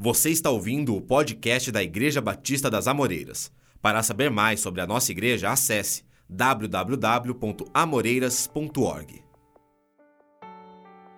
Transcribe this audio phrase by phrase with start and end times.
[0.00, 3.50] Você está ouvindo o podcast da Igreja Batista das Amoreiras.
[3.82, 9.24] Para saber mais sobre a nossa igreja, acesse www.amoreiras.org.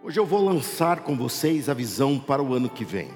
[0.03, 3.11] Hoje eu vou lançar com vocês a visão para o ano que vem.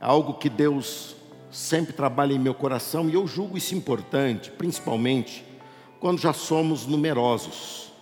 [0.00, 1.14] É algo que Deus
[1.48, 5.44] sempre trabalha em meu coração e eu julgo isso importante, principalmente
[6.00, 7.92] quando já somos numerosos.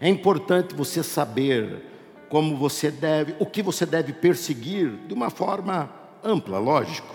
[0.00, 1.92] É importante você saber
[2.28, 5.90] como você deve, o que você deve perseguir de uma forma
[6.22, 7.14] ampla, lógico.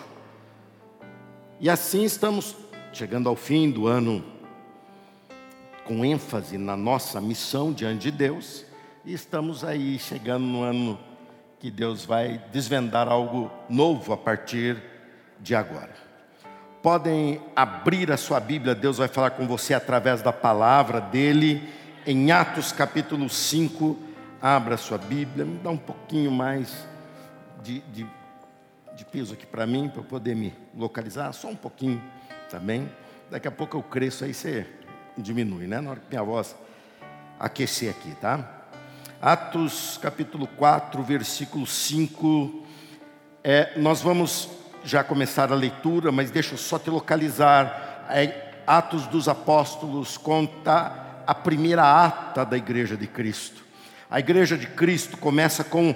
[1.59, 2.55] E assim estamos
[2.93, 4.23] chegando ao fim do ano
[5.85, 8.63] com ênfase na nossa missão diante de Deus,
[9.03, 10.99] e estamos aí chegando no ano
[11.59, 14.81] que Deus vai desvendar algo novo a partir
[15.39, 15.93] de agora.
[16.81, 21.67] Podem abrir a sua Bíblia, Deus vai falar com você através da palavra dele,
[22.05, 23.97] em Atos capítulo 5,
[24.41, 26.87] Abra sua Bíblia, me dá um pouquinho mais
[27.61, 28.07] de, de,
[28.95, 32.01] de peso aqui para mim, para poder me localizar, só um pouquinho
[32.49, 32.89] também.
[33.29, 34.65] Daqui a pouco eu cresço, aí você
[35.17, 35.81] diminui, né?
[35.81, 36.55] Na hora que minha voz
[37.37, 38.63] aquecer aqui, tá?
[39.21, 42.65] Atos capítulo 4, versículo 5.
[43.43, 44.47] É, nós vamos
[44.85, 48.07] já começar a leitura, mas deixa eu só te localizar.
[48.09, 53.67] É, Atos dos Apóstolos conta a primeira ata da igreja de Cristo.
[54.09, 55.93] A igreja de Cristo começa com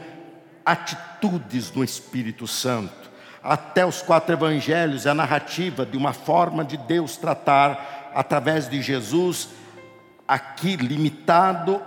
[0.64, 3.12] atitudes no Espírito Santo.
[3.42, 8.84] Até os quatro evangelhos é a narrativa de uma forma de Deus tratar através de
[8.84, 9.50] Jesus,
[10.28, 11.82] aqui limitado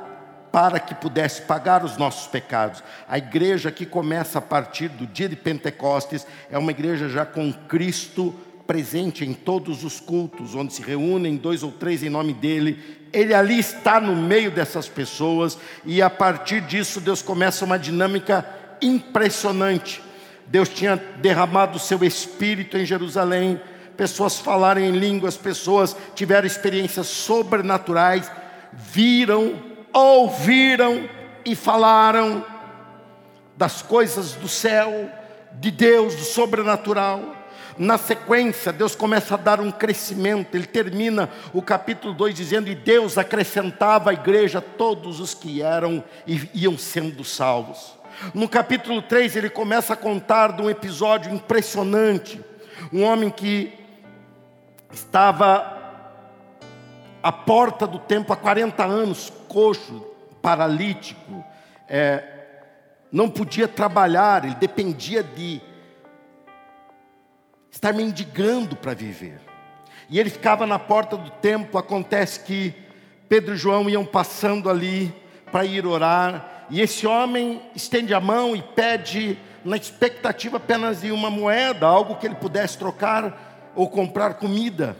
[0.50, 2.82] para que pudesse pagar os nossos pecados.
[3.08, 7.52] A igreja que começa a partir do dia de Pentecostes é uma igreja já com
[7.52, 8.34] Cristo
[8.66, 12.78] presente em todos os cultos, onde se reúnem dois ou três em nome dele.
[13.12, 18.46] Ele ali está no meio dessas pessoas, e a partir disso Deus começa uma dinâmica
[18.82, 20.02] impressionante.
[20.46, 23.60] Deus tinha derramado o seu espírito em Jerusalém,
[23.96, 28.30] pessoas falaram em línguas, pessoas tiveram experiências sobrenaturais,
[28.72, 29.54] viram,
[29.92, 31.08] ouviram
[31.44, 32.44] e falaram
[33.56, 35.10] das coisas do céu,
[35.54, 37.45] de Deus, do sobrenatural.
[37.78, 40.54] Na sequência, Deus começa a dar um crescimento.
[40.54, 46.02] Ele termina o capítulo 2 dizendo: E Deus acrescentava à igreja todos os que eram
[46.26, 47.94] e iam sendo salvos.
[48.32, 52.40] No capítulo 3, ele começa a contar de um episódio impressionante.
[52.92, 53.72] Um homem que
[54.90, 55.74] estava
[57.22, 60.06] à porta do templo há 40 anos, coxo,
[60.40, 61.44] paralítico,
[61.88, 62.22] é,
[63.12, 65.60] não podia trabalhar, ele dependia de
[67.76, 69.38] estar mendigando para viver.
[70.08, 71.78] E ele ficava na porta do templo.
[71.78, 72.74] Acontece que
[73.28, 75.14] Pedro e João iam passando ali
[75.52, 76.66] para ir orar.
[76.70, 82.16] E esse homem estende a mão e pede, na expectativa apenas de uma moeda, algo
[82.16, 84.96] que ele pudesse trocar ou comprar comida.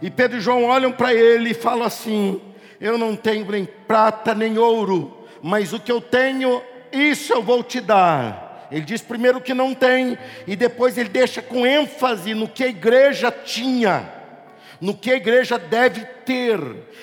[0.00, 2.40] E Pedro e João olham para ele e falam assim:
[2.80, 6.62] Eu não tenho nem prata nem ouro, mas o que eu tenho,
[6.92, 8.49] isso eu vou te dar.
[8.70, 10.16] Ele diz primeiro que não tem,
[10.46, 14.08] e depois ele deixa com ênfase no que a igreja tinha,
[14.80, 16.60] no que a igreja deve ter.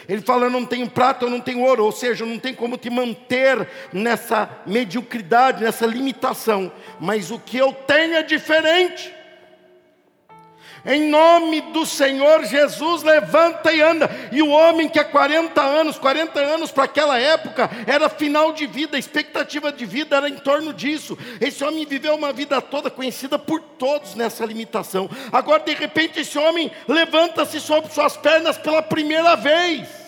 [0.08, 2.78] Ele fala: Eu não tenho prata, eu não tenho ouro, ou seja, não tem como
[2.78, 9.17] te manter nessa mediocridade, nessa limitação, mas o que eu tenho é diferente.
[10.86, 14.10] Em nome do Senhor Jesus, levanta e anda.
[14.32, 18.66] E o homem que há 40 anos, 40 anos para aquela época, era final de
[18.66, 21.18] vida, expectativa de vida era em torno disso.
[21.42, 25.10] Esse homem viveu uma vida toda conhecida por todos nessa limitação.
[25.32, 30.07] Agora, de repente, esse homem levanta-se sobre suas pernas pela primeira vez.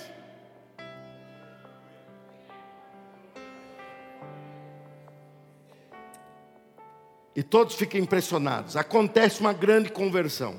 [7.35, 8.75] E todos ficam impressionados.
[8.75, 10.55] Acontece uma grande conversão.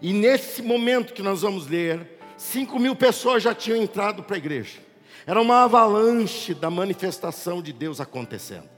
[0.00, 4.38] E nesse momento que nós vamos ler, 5 mil pessoas já tinham entrado para a
[4.38, 4.78] igreja.
[5.26, 8.68] Era uma avalanche da manifestação de Deus acontecendo.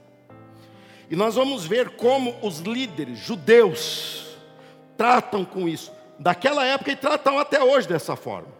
[1.09, 4.35] E nós vamos ver como os líderes judeus
[4.97, 5.91] tratam com isso.
[6.19, 8.51] Daquela época e tratam até hoje dessa forma.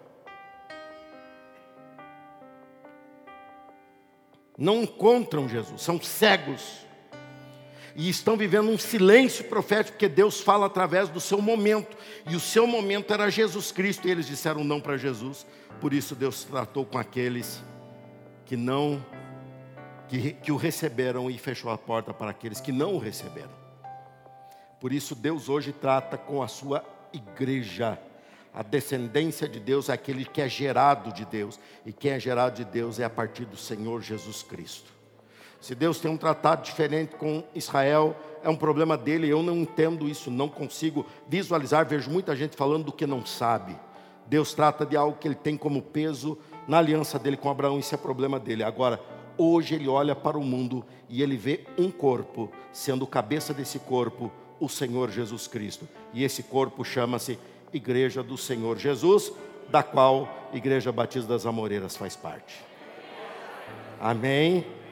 [4.57, 6.82] Não encontram Jesus, são cegos
[7.95, 11.95] e estão vivendo um silêncio profético, porque Deus fala através do seu momento,
[12.29, 15.45] e o seu momento era Jesus Cristo, e eles disseram não para Jesus,
[15.79, 17.63] por isso Deus tratou com aqueles
[18.45, 19.03] que não,
[20.07, 23.63] que, que o receberam e fechou a porta para aqueles que não o receberam.
[24.79, 27.97] Por isso Deus hoje trata com a sua igreja.
[28.53, 32.55] A descendência de Deus é aquele que é gerado de Deus, e quem é gerado
[32.55, 34.92] de Deus é a partir do Senhor Jesus Cristo.
[35.63, 39.29] Se Deus tem um tratado diferente com Israel, é um problema dele.
[39.29, 41.87] Eu não entendo isso, não consigo visualizar.
[41.87, 43.73] Vejo muita gente falando do que não sabe.
[44.27, 46.37] Deus trata de algo que ele tem como peso
[46.67, 48.61] na aliança dele com Abraão, isso é problema dele.
[48.61, 48.99] Agora,
[49.37, 54.29] hoje ele olha para o mundo e ele vê um corpo, sendo cabeça desse corpo
[54.59, 55.87] o Senhor Jesus Cristo.
[56.13, 57.39] E esse corpo chama-se
[57.71, 59.31] Igreja do Senhor Jesus,
[59.69, 62.53] da qual Igreja Batista das Amoreiras faz parte.
[63.97, 64.82] Amém.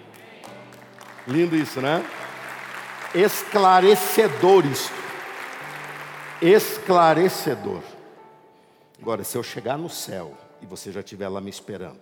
[1.27, 2.03] Lindo isso, né?
[3.13, 4.93] Esclarecedor isto.
[6.41, 7.81] Esclarecedor.
[8.99, 11.99] Agora, se eu chegar no céu e você já estiver lá me esperando,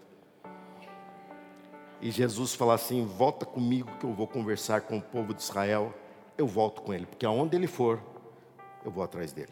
[2.01, 5.93] e Jesus falar assim: volta comigo que eu vou conversar com o povo de Israel,
[6.37, 7.99] eu volto com ele, porque aonde ele for,
[8.85, 9.51] eu vou atrás dele.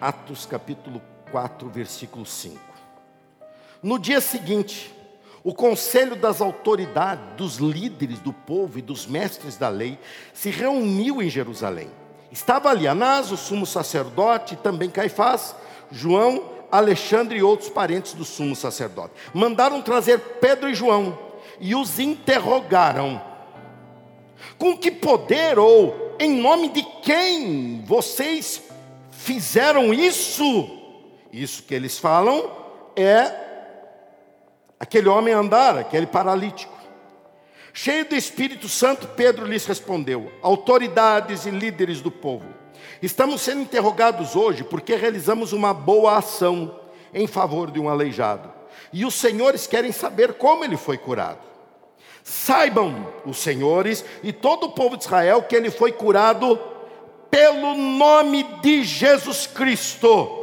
[0.00, 2.58] Atos capítulo 4, versículo 5.
[3.82, 4.94] No dia seguinte,
[5.42, 9.98] o conselho das autoridades, dos líderes do povo e dos mestres da lei
[10.34, 11.88] se reuniu em Jerusalém.
[12.30, 15.54] Estava ali Anás, o sumo sacerdote, também Caifás,
[15.90, 19.14] João, Alexandre e outros parentes do sumo sacerdote.
[19.32, 21.18] Mandaram trazer Pedro e João
[21.58, 23.20] e os interrogaram:
[24.58, 28.62] Com que poder ou em nome de quem vocês
[29.10, 30.78] fizeram isso?
[31.32, 32.50] Isso que eles falam
[32.94, 33.49] é
[34.80, 36.72] aquele homem andar, aquele paralítico.
[37.72, 42.46] Cheio do Espírito Santo, Pedro lhes respondeu: autoridades e líderes do povo,
[43.02, 46.80] estamos sendo interrogados hoje porque realizamos uma boa ação
[47.12, 48.50] em favor de um aleijado,
[48.92, 51.50] e os senhores querem saber como ele foi curado.
[52.22, 56.58] Saibam os senhores e todo o povo de Israel que ele foi curado
[57.30, 60.39] pelo nome de Jesus Cristo.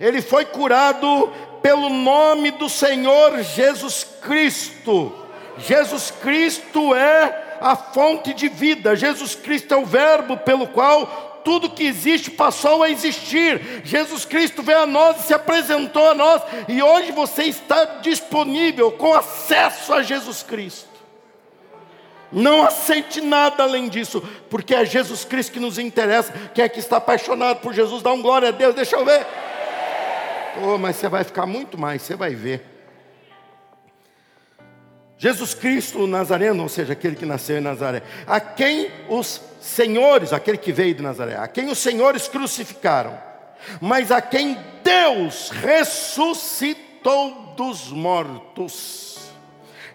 [0.00, 5.12] Ele foi curado pelo nome do Senhor Jesus Cristo.
[5.58, 11.70] Jesus Cristo é a fonte de vida, Jesus Cristo é o Verbo pelo qual tudo
[11.70, 13.82] que existe passou a existir.
[13.82, 18.92] Jesus Cristo veio a nós e se apresentou a nós, e hoje você está disponível
[18.92, 20.88] com acesso a Jesus Cristo.
[22.30, 26.32] Não aceite nada além disso, porque é Jesus Cristo que nos interessa.
[26.54, 29.26] Quem é que está apaixonado por Jesus, dá um glória a Deus, deixa eu ver.
[30.56, 32.78] Oh, mas você vai ficar muito mais, você vai ver.
[35.18, 40.56] Jesus Cristo Nazareno, ou seja, aquele que nasceu em Nazaré, a quem os senhores, aquele
[40.56, 43.18] que veio de Nazaré, a quem os senhores crucificaram,
[43.80, 49.18] mas a quem Deus ressuscitou dos mortos.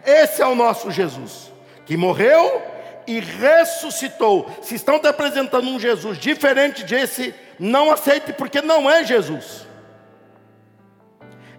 [0.05, 1.53] Esse é o nosso Jesus,
[1.85, 2.61] que morreu
[3.07, 4.49] e ressuscitou.
[4.61, 9.65] Se estão te apresentando um Jesus diferente desse, não aceite, porque não é Jesus.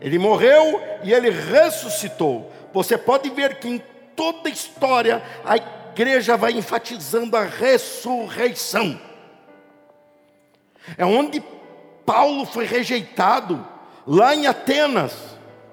[0.04, 2.52] Ele morreu e ele ressuscitou.
[2.74, 3.82] Você pode ver que em
[4.14, 9.00] toda a história a igreja vai enfatizando a ressurreição.
[10.98, 11.42] É onde
[12.04, 13.66] Paulo foi rejeitado,
[14.06, 15.14] lá em Atenas,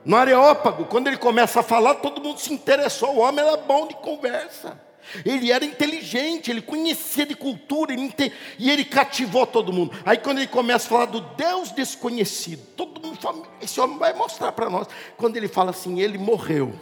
[0.05, 3.17] no Areópago, quando ele começa a falar, todo mundo se interessou.
[3.17, 4.79] O homem era bom de conversa.
[5.25, 8.31] Ele era inteligente, ele conhecia de cultura, ele ente...
[8.57, 9.95] e ele cativou todo mundo.
[10.05, 14.13] Aí quando ele começa a falar do Deus desconhecido, todo mundo fala, esse homem vai
[14.13, 14.87] mostrar para nós.
[15.17, 16.73] Quando ele fala assim, ele morreu.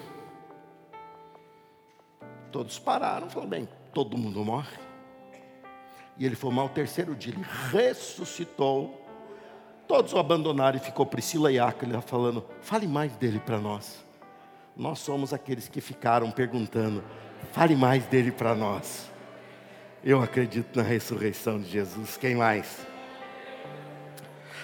[2.52, 4.78] Todos pararam, falaram, bem, todo mundo morre.
[6.18, 9.06] E ele foi mal o terceiro dia, ele ressuscitou.
[9.88, 14.06] Todos o abandonaram e ficou Priscila e Áquila falando, fale mais dele para nós.
[14.76, 17.04] Nós somos aqueles que ficaram perguntando,
[17.52, 19.10] fale mais dele para nós.
[20.04, 22.88] Eu acredito na ressurreição de Jesus, quem mais?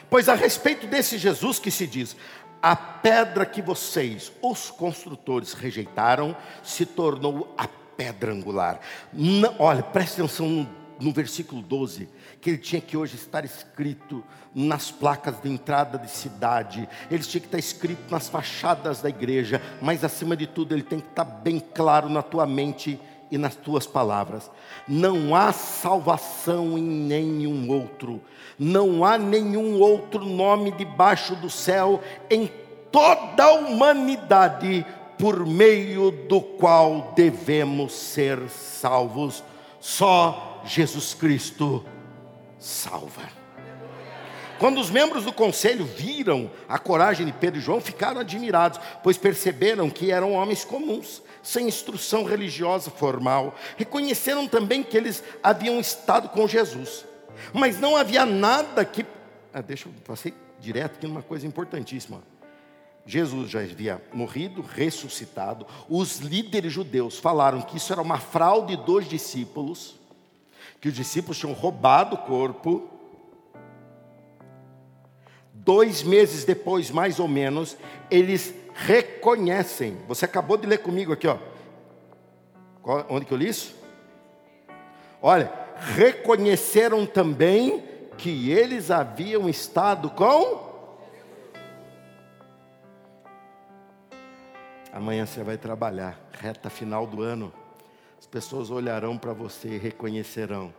[0.09, 2.15] Pois a respeito desse Jesus que se diz,
[2.61, 8.79] a pedra que vocês, os construtores, rejeitaram, se tornou a pedra angular.
[9.11, 12.09] Não, olha, preste atenção no, no versículo 12,
[12.45, 14.23] que ele tinha que hoje estar escrito
[14.53, 19.59] nas placas de entrada de cidade, ele tinha que estar escrito nas fachadas da igreja,
[19.81, 23.55] mas acima de tudo, ele tem que estar bem claro na tua mente e nas
[23.55, 24.51] tuas palavras.
[24.87, 28.21] Não há salvação em nenhum outro,
[28.59, 31.99] não há nenhum outro nome debaixo do céu
[32.29, 32.47] em
[32.91, 34.85] toda a humanidade
[35.17, 39.43] por meio do qual devemos ser salvos.
[39.79, 41.83] Só Jesus Cristo
[42.65, 43.21] salva.
[44.57, 49.17] Quando os membros do conselho viram a coragem de Pedro e João, ficaram admirados, pois
[49.17, 53.53] perceberam que eram homens comuns sem instrução religiosa formal.
[53.77, 57.05] Reconheceram também que eles haviam estado com Jesus,
[57.53, 59.05] mas não havia nada que.
[59.53, 62.23] Ah, deixa eu passei direto aqui numa coisa importantíssima.
[63.05, 65.67] Jesus já havia morrido, ressuscitado.
[65.87, 69.99] Os líderes judeus falaram que isso era uma fraude dos discípulos,
[70.85, 72.87] que os discípulos tinham roubado o corpo.
[75.51, 77.75] Dois meses depois, mais ou menos,
[78.11, 79.97] eles reconhecem.
[80.07, 81.39] Você acabou de ler comigo aqui, ó.
[83.09, 83.75] Onde que eu li isso?
[85.23, 87.83] Olha, reconheceram também
[88.15, 90.75] que eles haviam estado com
[94.93, 97.64] Amanhã você vai trabalhar, reta final do ano.
[98.25, 100.73] As pessoas olharão para você e reconhecerão.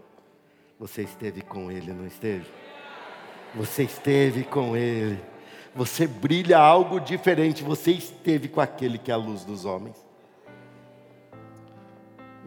[0.81, 2.45] Você esteve com Ele, não esteve?
[3.55, 5.23] Você esteve com Ele.
[5.73, 7.63] Você brilha algo diferente.
[7.63, 9.95] Você esteve com aquele que é a luz dos homens.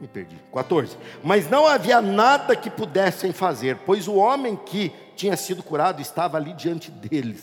[0.01, 0.35] Me perdi.
[0.53, 0.97] 14.
[1.23, 6.35] Mas não havia nada que pudessem fazer, pois o homem que tinha sido curado estava
[6.35, 7.41] ali diante deles.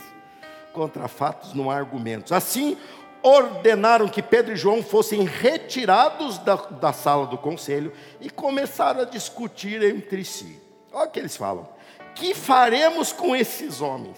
[0.74, 2.32] Contra fatos não há argumentos.
[2.32, 2.76] Assim,
[3.22, 9.04] ordenaram que Pedro e João fossem retirados da, da sala do conselho e começaram a
[9.04, 10.60] discutir entre si.
[10.92, 11.68] Olha o que eles falam:
[12.14, 14.16] Que faremos com esses homens?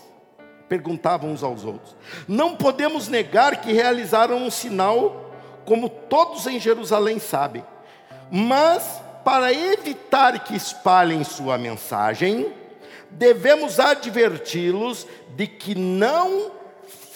[0.68, 1.96] Perguntavam uns aos outros.
[2.26, 5.32] Não podemos negar que realizaram um sinal,
[5.64, 7.64] como todos em Jerusalém sabem,
[8.30, 12.52] mas para evitar que espalhem sua mensagem,
[13.10, 16.57] devemos adverti-los de que não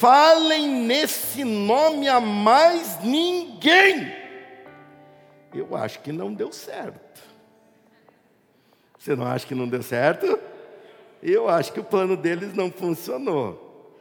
[0.03, 4.13] falem nesse nome a mais ninguém.
[5.55, 7.23] Eu acho que não deu certo.
[8.99, 10.41] Você não acha que não deu certo?
[11.23, 13.97] Eu acho que o plano deles não funcionou.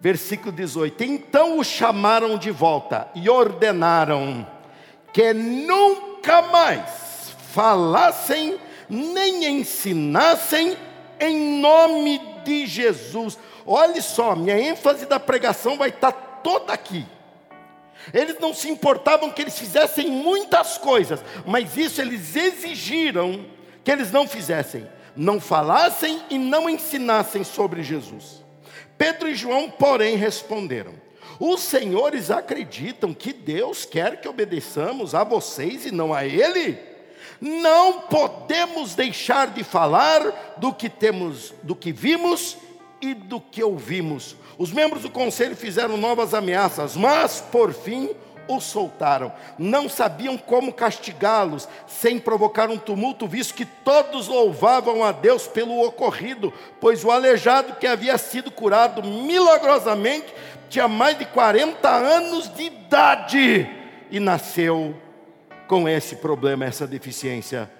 [0.00, 4.46] Versículo 18: Então o chamaram de volta e ordenaram
[5.12, 8.58] que nunca mais falassem
[8.88, 10.74] nem ensinassem
[11.20, 13.38] em nome de Jesus.
[13.66, 17.06] Olhe só, minha ênfase da pregação vai estar toda aqui.
[18.12, 23.46] Eles não se importavam que eles fizessem muitas coisas, mas isso eles exigiram
[23.82, 28.42] que eles não fizessem, não falassem e não ensinassem sobre Jesus.
[28.98, 30.94] Pedro e João, porém, responderam:
[31.40, 36.93] Os senhores acreditam que Deus quer que obedeçamos a vocês e não a Ele?
[37.40, 42.56] Não podemos deixar de falar do que temos, do que vimos
[43.00, 44.36] e do que ouvimos.
[44.56, 48.10] Os membros do conselho fizeram novas ameaças, mas por fim
[48.48, 49.32] o soltaram.
[49.58, 55.82] Não sabiam como castigá-los sem provocar um tumulto, visto que todos louvavam a Deus pelo
[55.84, 60.32] ocorrido, pois o aleijado que havia sido curado milagrosamente
[60.68, 63.68] tinha mais de 40 anos de idade
[64.10, 64.94] e nasceu
[65.66, 67.70] com esse problema, essa deficiência.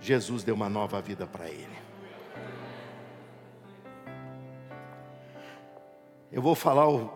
[0.00, 1.84] Jesus deu uma nova vida para ele.
[6.34, 7.08] eu vou falar o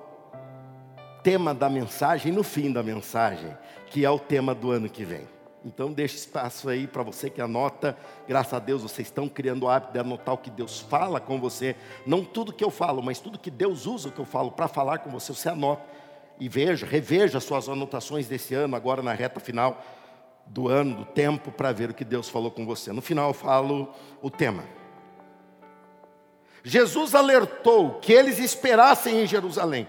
[1.24, 3.52] tema da mensagem no fim da mensagem,
[3.86, 5.26] que é o tema do ano que vem.
[5.64, 7.98] Então deixe espaço aí para você que anota.
[8.28, 11.40] Graças a Deus vocês estão criando o hábito de anotar o que Deus fala com
[11.40, 11.74] você.
[12.06, 14.68] Não tudo que eu falo, mas tudo que Deus usa o que eu falo para
[14.68, 15.82] falar com você, você anota.
[16.38, 19.82] E veja, reveja suas anotações desse ano, agora na reta final
[20.50, 22.92] do ano, do tempo, para ver o que Deus falou com você.
[22.92, 23.88] No final eu falo
[24.22, 24.64] o tema.
[26.64, 29.88] Jesus alertou que eles esperassem em Jerusalém.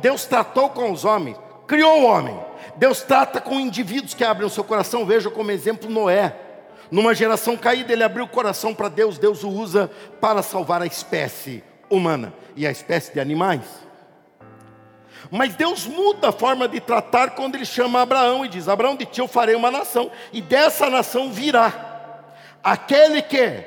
[0.00, 1.36] Deus tratou com os homens,
[1.66, 2.38] criou o homem.
[2.76, 5.04] Deus trata com indivíduos que abrem o seu coração.
[5.04, 6.34] Veja como exemplo Noé.
[6.90, 9.18] Numa geração caída, ele abriu o coração para Deus.
[9.18, 9.90] Deus o usa
[10.20, 13.87] para salvar a espécie humana e a espécie de animais.
[15.30, 19.04] Mas Deus muda a forma de tratar quando ele chama Abraão e diz: Abraão, de
[19.04, 21.72] ti eu farei uma nação, e dessa nação virá
[22.62, 23.64] aquele que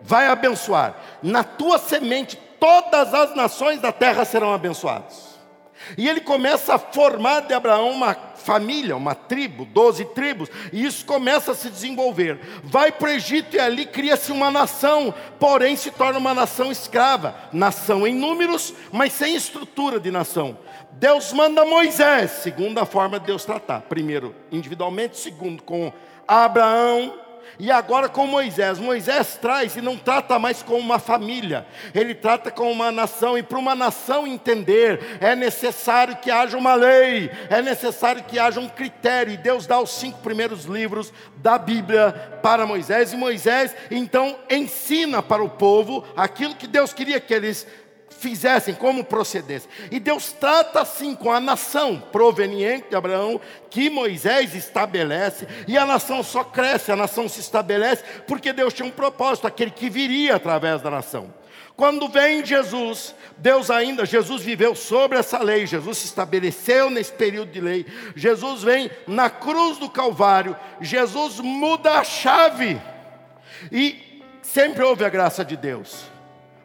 [0.00, 0.94] vai abençoar.
[1.22, 5.31] Na tua semente, todas as nações da terra serão abençoadas.
[5.96, 11.06] E ele começa a formar de Abraão uma família, uma tribo, doze tribos, e isso
[11.06, 12.40] começa a se desenvolver.
[12.64, 17.34] Vai para o Egito e ali cria-se uma nação, porém se torna uma nação escrava,
[17.52, 20.58] nação em números, mas sem estrutura de nação.
[20.92, 23.82] Deus manda Moisés, segunda forma de Deus tratar.
[23.82, 25.92] Primeiro, individualmente, segundo, com
[26.26, 27.14] Abraão,
[27.58, 28.78] e agora com Moisés.
[28.78, 33.36] Moisés traz e não trata mais como uma família, ele trata como uma nação.
[33.36, 38.60] E para uma nação entender, é necessário que haja uma lei, é necessário que haja
[38.60, 39.32] um critério.
[39.32, 43.12] E Deus dá os cinco primeiros livros da Bíblia para Moisés.
[43.12, 47.66] E Moisés então ensina para o povo aquilo que Deus queria que eles
[48.22, 49.68] fizessem, como procedessem.
[49.90, 55.84] E Deus trata assim com a nação proveniente de Abraão, que Moisés estabelece, e a
[55.84, 60.36] nação só cresce, a nação se estabelece, porque Deus tinha um propósito, aquele que viria
[60.36, 61.34] através da nação.
[61.74, 67.50] Quando vem Jesus, Deus ainda, Jesus viveu sobre essa lei, Jesus se estabeleceu nesse período
[67.50, 67.86] de lei.
[68.14, 72.80] Jesus vem na cruz do Calvário, Jesus muda a chave.
[73.72, 76.11] E sempre houve a graça de Deus,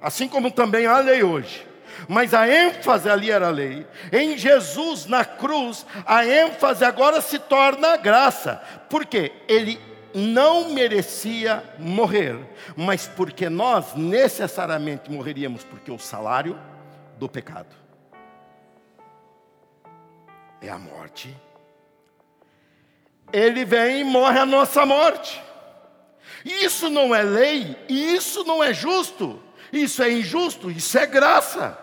[0.02, 1.66] assim como também a lei hoje.
[2.08, 3.86] Mas a ênfase ali era a lei.
[4.12, 8.62] Em Jesus, na cruz, a ênfase agora se torna a graça.
[8.90, 9.32] Por quê?
[9.48, 9.80] Ele
[10.14, 12.38] não merecia morrer,
[12.76, 16.60] mas porque nós necessariamente morreríamos, porque o salário
[17.18, 17.76] do pecado
[20.62, 21.36] é a morte.
[23.32, 25.42] Ele vem e morre a nossa morte.
[26.46, 31.78] Isso não é lei, isso não é justo, isso é injusto, isso é graça.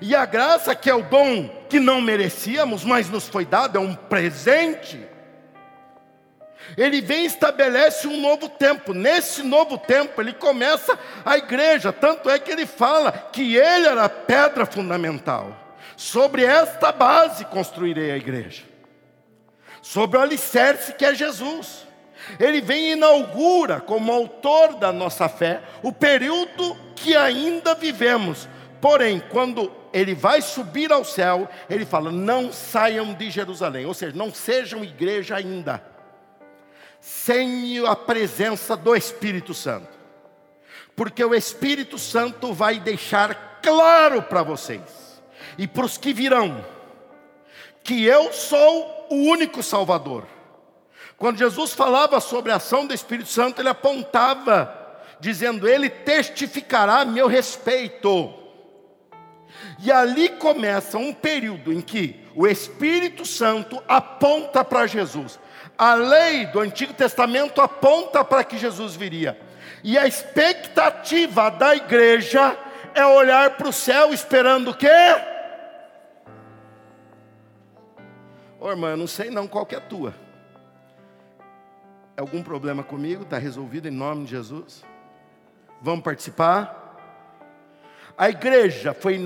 [0.00, 3.80] E a graça, que é o dom que não merecíamos, mas nos foi dado, é
[3.80, 5.06] um presente.
[6.76, 8.92] Ele vem e estabelece um novo tempo.
[8.92, 11.92] Nesse novo tempo, ele começa a igreja.
[11.92, 15.56] Tanto é que ele fala que ele era a pedra fundamental.
[15.96, 18.64] Sobre esta base construirei a igreja.
[19.82, 21.86] Sobre o alicerce que é Jesus.
[22.38, 28.48] Ele vem e inaugura, como autor da nossa fé, o período que ainda vivemos.
[28.80, 34.16] Porém, quando ele vai subir ao céu, ele fala: não saiam de Jerusalém, ou seja,
[34.16, 35.94] não sejam igreja ainda
[37.04, 39.90] sem a presença do Espírito Santo.
[40.96, 45.20] Porque o Espírito Santo vai deixar claro para vocês
[45.58, 46.64] e para os que virão
[47.82, 50.24] que eu sou o único Salvador.
[51.24, 57.04] Quando Jesus falava sobre a ação do Espírito Santo, ele apontava, dizendo: Ele testificará a
[57.06, 58.34] meu respeito.
[59.82, 65.40] E ali começa um período em que o Espírito Santo aponta para Jesus.
[65.78, 69.40] A lei do Antigo Testamento aponta para que Jesus viria.
[69.82, 72.54] E a expectativa da igreja
[72.94, 74.88] é olhar para o céu esperando o quê?
[78.60, 80.23] Ô irmã, eu não sei não qual que é a tua.
[82.16, 83.24] Algum problema comigo?
[83.24, 84.84] Está resolvido em nome de Jesus?
[85.82, 86.82] Vamos participar?
[88.16, 89.20] A igreja foi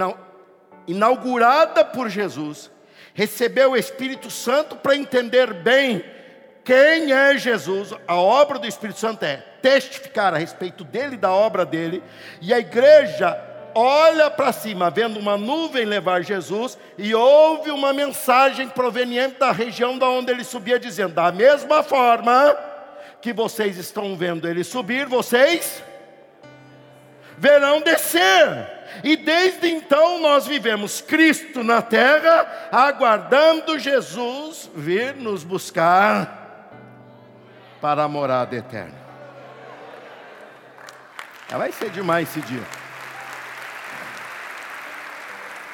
[0.86, 2.70] inaugurada por Jesus,
[3.12, 6.02] recebeu o Espírito Santo para entender bem
[6.64, 7.94] quem é Jesus?
[8.06, 12.02] A obra do Espírito Santo é testificar a respeito dele, da obra dele,
[12.40, 13.38] e a igreja
[13.74, 19.98] olha para cima, vendo uma nuvem levar Jesus, e ouve uma mensagem proveniente da região
[19.98, 22.54] da onde ele subia, dizendo: da mesma forma
[23.20, 25.82] que vocês estão vendo ele subir, vocês
[27.38, 28.78] verão descer.
[29.04, 36.70] E desde então nós vivemos Cristo na terra, aguardando Jesus vir nos buscar
[37.80, 39.08] para a morada eterna.
[41.48, 42.62] Vai ser demais esse dia.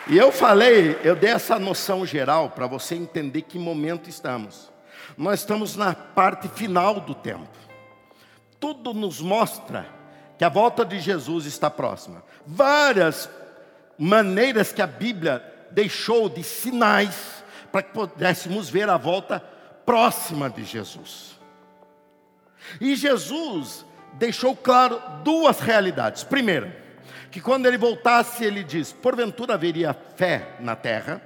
[0.06, 4.73] E eu falei, eu dei essa noção geral para você entender que momento estamos.
[5.16, 7.48] Nós estamos na parte final do tempo.
[8.58, 9.86] Tudo nos mostra
[10.38, 12.22] que a volta de Jesus está próxima.
[12.46, 13.28] Várias
[13.98, 19.40] maneiras que a Bíblia deixou de sinais para que pudéssemos ver a volta
[19.84, 21.38] próxima de Jesus.
[22.80, 26.24] E Jesus deixou claro duas realidades.
[26.24, 26.76] Primeira,
[27.30, 31.20] que quando ele voltasse, ele diz: porventura haveria fé na terra.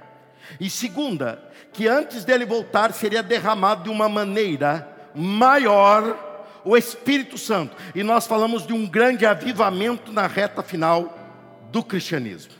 [0.59, 1.41] E segunda,
[1.73, 6.27] que antes dele voltar seria derramado de uma maneira maior
[6.63, 7.75] o Espírito Santo.
[7.95, 11.17] E nós falamos de um grande avivamento na reta final
[11.71, 12.53] do cristianismo.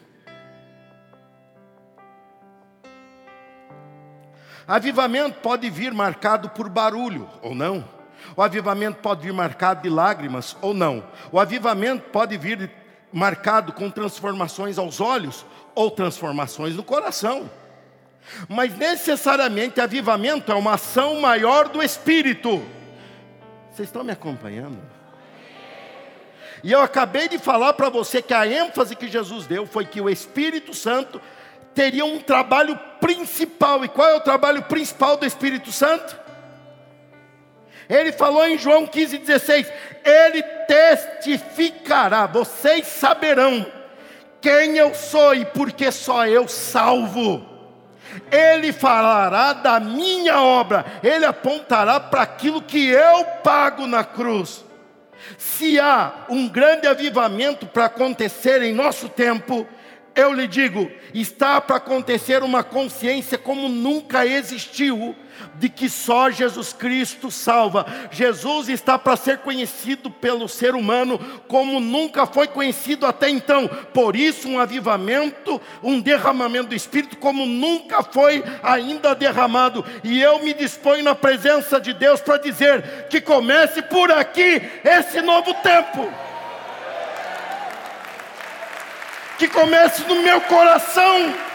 [4.68, 7.84] Avivamento pode vir marcado por barulho ou não.
[8.36, 11.04] O avivamento pode vir marcado de lágrimas ou não.
[11.32, 12.72] O avivamento pode vir
[13.12, 17.50] marcado com transformações aos olhos ou transformações no coração.
[18.48, 22.64] Mas necessariamente avivamento é uma ação maior do Espírito.
[23.72, 24.80] Vocês estão me acompanhando?
[26.64, 30.02] E eu acabei de falar para você que a ênfase que Jesus deu foi que
[30.02, 31.22] o Espírito Santo
[31.74, 33.86] teria um trabalho principal.
[33.86, 36.20] E qual é o trabalho principal do Espírito Santo?
[37.90, 39.72] Ele falou em João 15,16:
[40.04, 43.66] Ele testificará, vocês saberão
[44.42, 47.59] quem eu sou e porque só eu salvo.
[48.32, 54.66] Ele falará da minha obra, ele apontará para aquilo que eu pago na cruz.
[55.38, 59.68] Se há um grande avivamento para acontecer em nosso tempo,
[60.16, 65.16] eu lhe digo, está para acontecer uma consciência como nunca existiu
[65.56, 67.86] de que só Jesus Cristo salva.
[68.12, 73.68] Jesus está para ser conhecido pelo ser humano como nunca foi conhecido até então.
[73.94, 79.84] Por isso, um avivamento, um derramamento do Espírito como nunca foi ainda derramado.
[80.04, 85.22] E eu me disponho na presença de Deus para dizer que comece por aqui esse
[85.22, 86.12] novo tempo.
[89.38, 91.49] Que comece no meu coração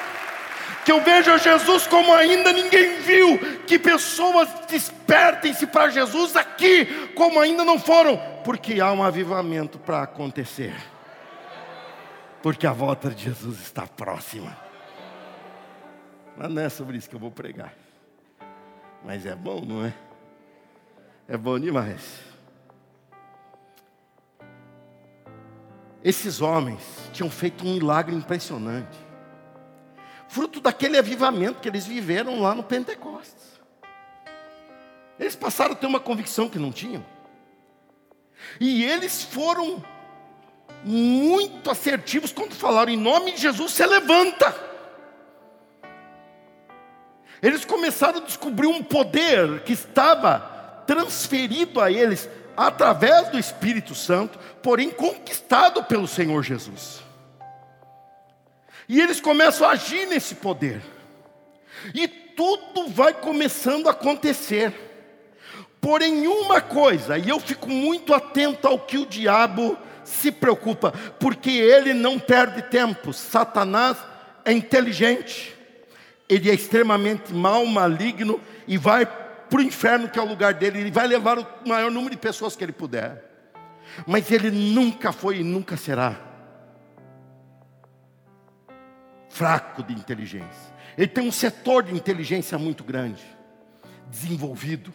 [0.84, 7.40] que eu veja Jesus como ainda ninguém viu, que pessoas despertem-se para Jesus aqui, como
[7.40, 10.74] ainda não foram, porque há um avivamento para acontecer,
[12.42, 14.56] porque a volta de Jesus está próxima.
[16.36, 17.72] Mas não é sobre isso que eu vou pregar,
[19.02, 19.94] mas é bom, não é?
[21.26, 22.20] É bom demais.
[26.02, 26.82] Esses homens
[27.14, 29.03] tinham feito um milagre impressionante
[30.34, 33.54] fruto daquele avivamento que eles viveram lá no Pentecostes.
[35.16, 37.06] Eles passaram a ter uma convicção que não tinham.
[38.58, 39.82] E eles foram
[40.82, 44.52] muito assertivos quando falaram em nome de Jesus, se levanta.
[47.40, 54.36] Eles começaram a descobrir um poder que estava transferido a eles através do Espírito Santo,
[54.60, 57.03] porém conquistado pelo Senhor Jesus.
[58.88, 60.80] E eles começam a agir nesse poder.
[61.94, 64.72] E tudo vai começando a acontecer.
[65.80, 71.50] Porém, uma coisa, e eu fico muito atento ao que o diabo se preocupa, porque
[71.50, 73.12] ele não perde tempo.
[73.12, 73.96] Satanás
[74.44, 75.54] é inteligente,
[76.28, 80.80] ele é extremamente mal, maligno e vai para o inferno, que é o lugar dele,
[80.80, 83.22] ele vai levar o maior número de pessoas que ele puder.
[84.06, 86.33] Mas ele nunca foi e nunca será
[89.34, 90.72] fraco de inteligência.
[90.96, 93.22] Ele tem um setor de inteligência muito grande,
[94.08, 94.94] desenvolvido,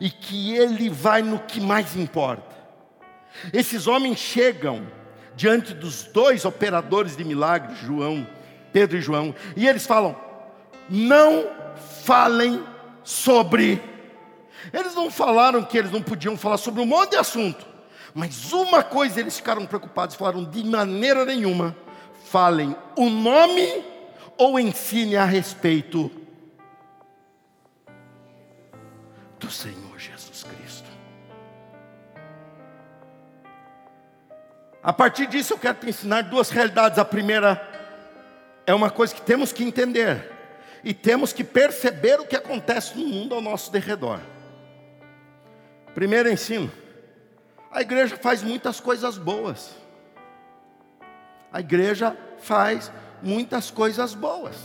[0.00, 2.56] e que ele vai no que mais importa.
[3.52, 4.84] Esses homens chegam
[5.36, 8.26] diante dos dois operadores de milagres, João,
[8.72, 10.16] Pedro e João, e eles falam:
[10.90, 11.46] não
[12.02, 12.60] falem
[13.04, 13.80] sobre.
[14.72, 17.64] Eles não falaram que eles não podiam falar sobre um monte de assunto,
[18.12, 21.76] mas uma coisa eles ficaram preocupados, falaram de maneira nenhuma
[22.30, 23.84] falem o nome
[24.36, 26.10] ou ensine a respeito
[29.38, 30.88] do Senhor Jesus Cristo.
[34.82, 36.98] A partir disso, eu quero te ensinar duas realidades.
[36.98, 37.60] A primeira
[38.66, 40.30] é uma coisa que temos que entender
[40.84, 44.20] e temos que perceber o que acontece no mundo ao nosso derredor.
[45.94, 46.70] Primeiro ensino:
[47.70, 49.87] a igreja faz muitas coisas boas.
[51.52, 54.56] A igreja faz muitas coisas boas.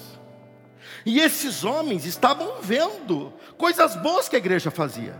[1.05, 5.15] E esses homens estavam vendo coisas boas que a igreja fazia.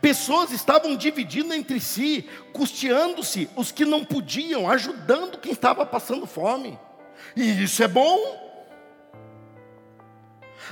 [0.00, 6.78] Pessoas estavam dividindo entre si, custeando-se os que não podiam, ajudando quem estava passando fome.
[7.34, 8.44] E isso é bom.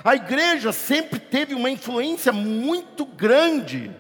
[0.04, 3.94] A igreja sempre teve uma influência muito grande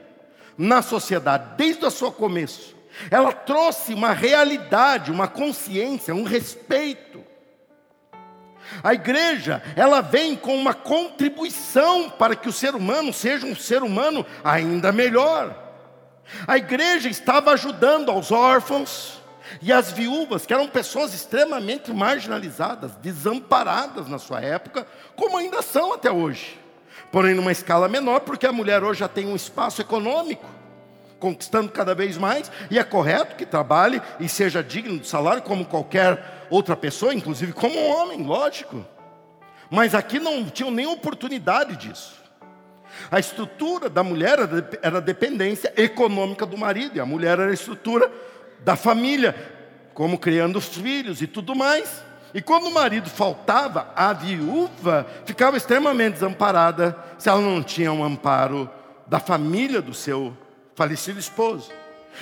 [0.56, 2.74] na sociedade, desde o seu começo.
[3.10, 7.22] Ela trouxe uma realidade, uma consciência, um respeito.
[8.82, 13.82] A igreja, ela vem com uma contribuição para que o ser humano seja um ser
[13.82, 15.56] humano ainda melhor.
[16.46, 19.20] A igreja estava ajudando aos órfãos
[19.60, 25.92] e às viúvas, que eram pessoas extremamente marginalizadas, desamparadas na sua época, como ainda são
[25.92, 26.58] até hoje.
[27.10, 30.46] Porém, numa escala menor, porque a mulher hoje já tem um espaço econômico
[31.22, 35.64] conquistando cada vez mais, e é correto que trabalhe e seja digno de salário como
[35.64, 38.84] qualquer outra pessoa, inclusive como um homem, lógico.
[39.70, 42.20] Mas aqui não tinham nem oportunidade disso.
[43.08, 44.36] A estrutura da mulher
[44.82, 48.10] era a dependência econômica do marido, e a mulher era a estrutura
[48.58, 49.32] da família,
[49.94, 52.02] como criando os filhos e tudo mais.
[52.34, 58.02] E quando o marido faltava, a viúva ficava extremamente desamparada se ela não tinha um
[58.02, 58.68] amparo
[59.06, 60.36] da família do seu
[60.74, 61.70] falecido esposo.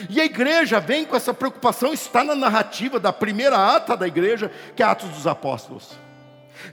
[0.09, 4.51] E a igreja vem com essa preocupação, está na narrativa da primeira ata da igreja,
[4.77, 5.99] que é Atos dos Apóstolos.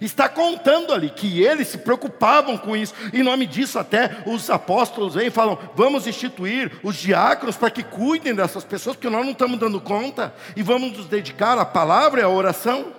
[0.02, 5.16] Está contando ali que eles se preocupavam com isso, em nome disso, até os apóstolos
[5.16, 9.32] vêm e falam: vamos instituir os diáconos para que cuidem dessas pessoas, porque nós não
[9.32, 12.94] estamos dando conta, e vamos nos dedicar à palavra e à oração.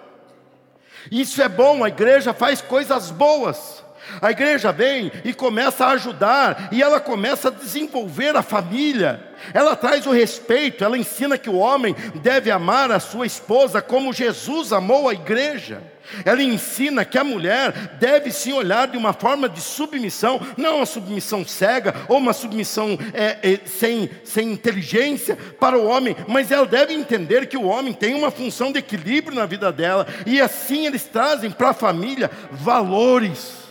[1.11, 3.85] Isso é bom, a igreja faz coisas boas,
[4.21, 9.23] A igreja vem e começa a ajudar, e ela começa a desenvolver a família.
[9.55, 14.13] Ela traz o respeito, ela ensina que o homem deve amar a sua esposa como
[14.13, 15.83] Jesus amou a igreja.
[16.25, 20.87] Ela ensina que a mulher deve se olhar de uma forma de submissão, não uma
[20.87, 26.67] submissão cega ou uma submissão é, é, sem, sem inteligência para o homem, mas ela
[26.67, 30.87] deve entender que o homem tem uma função de equilíbrio na vida dela, e assim
[30.87, 33.68] eles trazem para a família valores.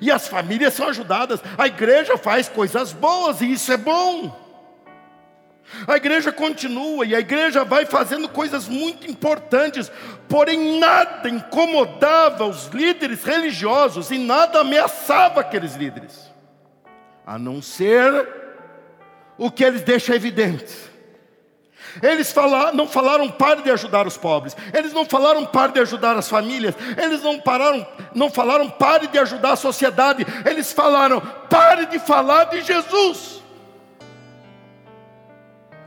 [0.00, 1.40] E as famílias são ajudadas.
[1.58, 4.44] A igreja faz coisas boas e isso é bom.
[5.86, 9.90] A igreja continua e a igreja vai fazendo coisas muito importantes,
[10.28, 16.30] porém nada incomodava os líderes religiosos e nada ameaçava aqueles líderes,
[17.26, 18.28] a não ser
[19.38, 20.93] o que eles deixam evidente.
[22.02, 22.34] Eles
[22.72, 24.56] não falaram pare de ajudar os pobres.
[24.72, 26.74] Eles não falaram pare de ajudar as famílias.
[26.96, 30.26] Eles não pararam, não falaram pare de ajudar a sociedade.
[30.44, 33.42] Eles falaram pare de falar de Jesus.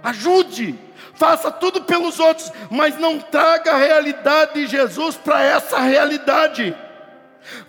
[0.04, 0.80] Ajude,
[1.16, 6.76] faça tudo pelos outros, mas não traga a realidade de Jesus para essa realidade.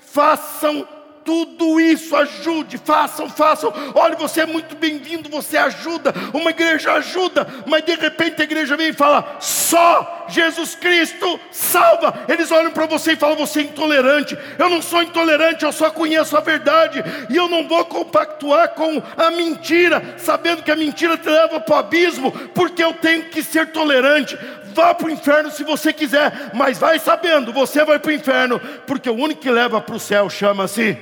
[0.00, 0.86] Façam
[1.28, 3.70] tudo isso ajude, façam, façam.
[3.94, 8.78] Olha, você é muito bem-vindo, você ajuda, uma igreja ajuda, mas de repente a igreja
[8.78, 12.24] vem e fala: só Jesus Cristo salva.
[12.28, 14.38] Eles olham para você e falam: você é intolerante.
[14.58, 19.02] Eu não sou intolerante, eu só conheço a verdade, e eu não vou compactuar com
[19.14, 23.42] a mentira, sabendo que a mentira te leva para o abismo, porque eu tenho que
[23.42, 24.38] ser tolerante
[24.74, 28.60] vá para o inferno se você quiser, mas vai sabendo, você vai para o inferno,
[28.86, 30.96] porque o único que leva para o céu chama-se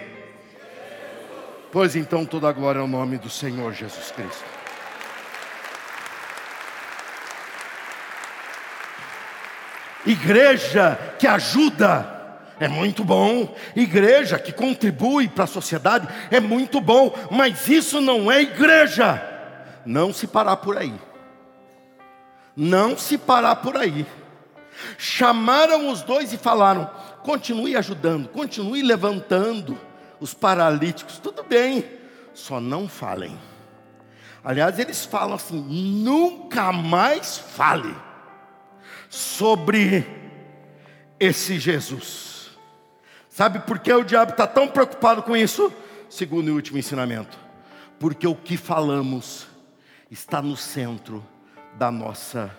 [1.73, 4.45] Pois então toda a glória ao nome do Senhor Jesus Cristo.
[10.07, 12.15] Igreja que ajuda
[12.59, 18.31] é muito bom, igreja que contribui para a sociedade é muito bom, mas isso não
[18.31, 19.23] é igreja.
[19.85, 20.95] Não se parar por aí.
[22.57, 24.07] Não se parar por aí.
[24.97, 26.91] Chamaram os dois e falaram:
[27.23, 29.79] continue ajudando, continue levantando
[30.21, 31.85] os paralíticos, tudo bem,
[32.35, 33.39] só não falem.
[34.45, 37.95] Aliás, eles falam assim: nunca mais fale
[39.09, 40.07] sobre
[41.19, 42.51] esse Jesus.
[43.29, 45.73] Sabe por que o diabo está tão preocupado com isso?
[46.09, 47.39] Segundo e último ensinamento:
[47.99, 49.47] porque o que falamos
[50.11, 51.27] está no centro
[51.75, 52.55] da nossa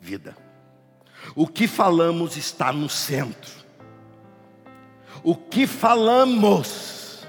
[0.00, 0.36] vida.
[1.36, 3.61] O que falamos está no centro
[5.22, 7.26] o que falamos.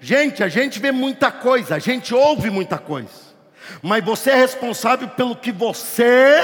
[0.00, 3.34] Gente, a gente vê muita coisa, a gente ouve muita coisa,
[3.82, 6.40] mas você é responsável pelo que você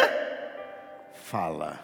[1.25, 1.79] fala.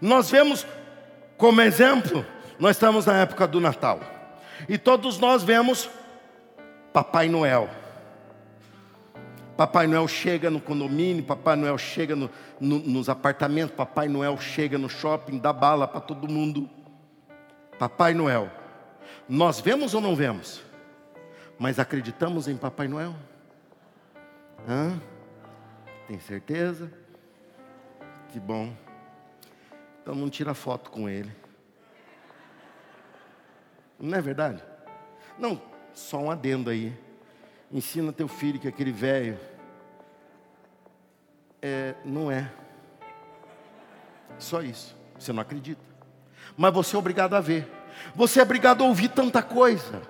[0.00, 0.66] Nós vemos
[1.36, 2.24] como exemplo,
[2.58, 4.00] nós estamos na época do Natal,
[4.68, 5.88] e todos nós vemos
[6.92, 7.68] Papai Noel.
[9.56, 14.76] Papai Noel chega no condomínio, Papai Noel chega no, no, nos apartamentos, Papai Noel chega
[14.76, 16.68] no shopping, dá bala para todo mundo.
[17.78, 18.50] Papai Noel.
[19.28, 20.62] Nós vemos ou não vemos?
[21.58, 23.14] Mas acreditamos em Papai Noel?
[24.68, 25.00] Hã?
[26.06, 26.92] Tem certeza?
[28.28, 28.74] Que bom.
[30.02, 31.32] Então não tira foto com ele.
[33.98, 34.62] Não é verdade?
[35.38, 35.60] Não,
[35.94, 37.05] só um adendo aí.
[37.72, 39.38] Ensina teu filho que aquele velho
[41.60, 42.50] é, não é.
[44.38, 44.96] Só isso.
[45.18, 45.82] Você não acredita.
[46.56, 47.70] Mas você é obrigado a ver.
[48.14, 50.02] Você é obrigado a ouvir tanta coisa.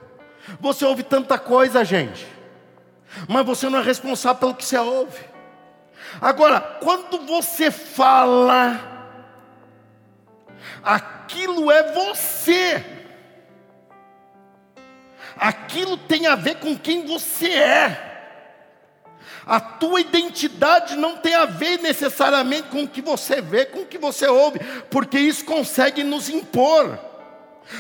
[0.61, 2.27] Você ouve tanta coisa, gente.
[3.29, 5.25] Mas você não é responsável pelo que você ouve.
[6.21, 8.81] Agora, quando você fala,
[10.83, 12.96] aquilo é você
[15.37, 18.07] aquilo tem a ver com quem você é.
[19.47, 23.87] A tua identidade não tem a ver necessariamente com o que você vê, com o
[23.87, 24.59] que você ouve,
[24.91, 26.99] porque isso consegue nos impor.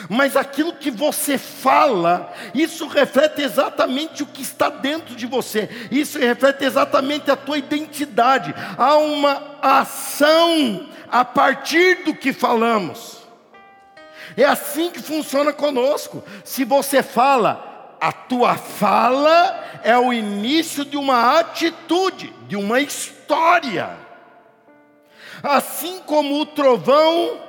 [0.09, 6.19] Mas aquilo que você fala, isso reflete exatamente o que está dentro de você, isso
[6.19, 8.55] reflete exatamente a tua identidade.
[8.77, 13.16] Há uma ação a partir do que falamos.
[14.37, 16.23] É assim que funciona conosco.
[16.45, 23.97] Se você fala, a tua fala é o início de uma atitude, de uma história.
[25.43, 27.41] Assim como o trovão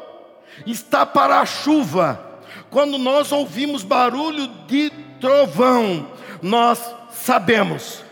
[0.65, 6.08] está para a chuva, quando nós ouvimos barulho de trovão,
[6.41, 6.80] nós
[7.12, 8.04] sabemos,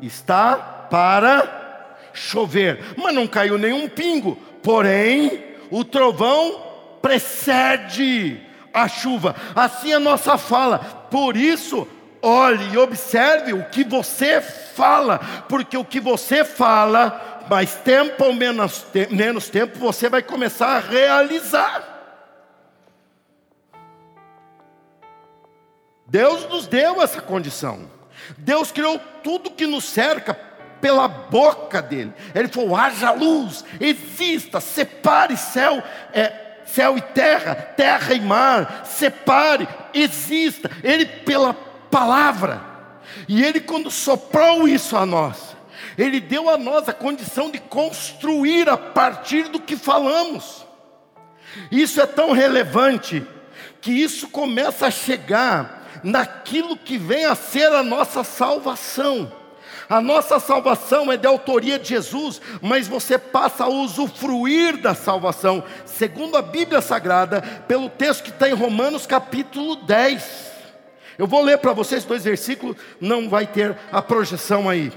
[0.00, 0.56] está
[0.90, 6.69] para chover, mas não caiu nenhum pingo, porém o trovão
[7.00, 8.40] precede
[8.72, 9.34] a chuva.
[9.54, 10.78] Assim a nossa fala.
[11.10, 11.86] Por isso,
[12.22, 18.32] olhe e observe o que você fala, porque o que você fala, mais tempo ou
[18.32, 21.90] menos, menos tempo, você vai começar a realizar.
[26.06, 27.88] Deus nos deu essa condição.
[28.36, 30.34] Deus criou tudo que nos cerca
[30.80, 32.12] pela boca dele.
[32.34, 35.82] Ele falou: haja luz, exista, separe céu,
[36.12, 40.70] é, céu e terra, terra e mar, separe, exista.
[40.82, 41.54] Ele pela
[41.90, 42.60] palavra.
[43.28, 45.56] E ele quando soprou isso a nós,
[45.98, 50.64] ele deu a nós a condição de construir a partir do que falamos.
[51.70, 53.26] Isso é tão relevante
[53.80, 59.39] que isso começa a chegar naquilo que vem a ser a nossa salvação.
[59.90, 65.64] A nossa salvação é de autoria de Jesus, mas você passa a usufruir da salvação,
[65.84, 70.48] segundo a Bíblia Sagrada, pelo texto que está em Romanos capítulo 10.
[71.18, 74.92] Eu vou ler para vocês dois versículos, não vai ter a projeção aí,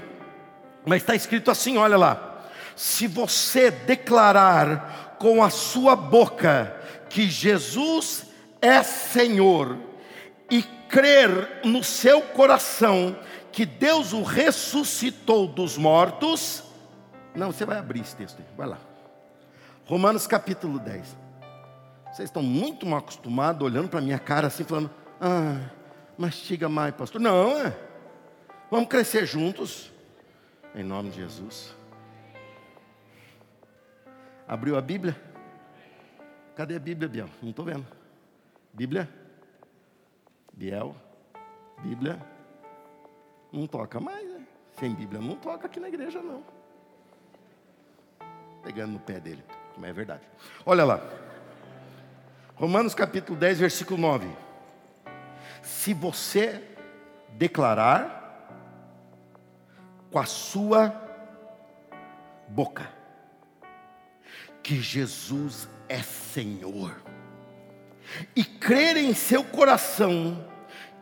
[0.86, 2.30] mas está escrito assim: olha lá.
[2.76, 6.74] Se você declarar com a sua boca
[7.08, 8.26] que Jesus
[8.60, 9.76] é Senhor,
[10.50, 13.16] e crer no seu coração
[13.54, 16.64] que Deus o ressuscitou dos mortos.
[17.36, 18.78] Não, você vai abrir esse texto aí, vai lá.
[19.86, 21.16] Romanos capítulo 10.
[22.06, 24.90] Vocês estão muito mal acostumados olhando para minha cara assim, falando:
[25.20, 25.70] Ah,
[26.18, 27.20] mastiga mais, pastor.
[27.20, 27.76] Não, é.
[28.70, 29.92] Vamos crescer juntos.
[30.74, 31.72] Em nome de Jesus.
[34.48, 35.16] Abriu a Bíblia?
[36.56, 37.30] Cadê a Bíblia, Biel?
[37.40, 37.86] Não estou vendo.
[38.72, 39.08] Bíblia?
[40.52, 40.96] Biel?
[41.80, 42.33] Bíblia?
[43.54, 44.44] Não toca mais, né?
[44.80, 46.42] Sem Bíblia não toca aqui na igreja, não.
[48.64, 49.44] Pegando no pé dele,
[49.78, 50.22] mas é verdade.
[50.66, 51.00] Olha lá.
[52.56, 54.28] Romanos capítulo 10, versículo 9.
[55.62, 56.64] Se você
[57.34, 58.50] declarar
[60.10, 60.92] com a sua
[62.48, 62.90] boca
[64.64, 66.92] que Jesus é Senhor
[68.34, 70.53] e crer em seu coração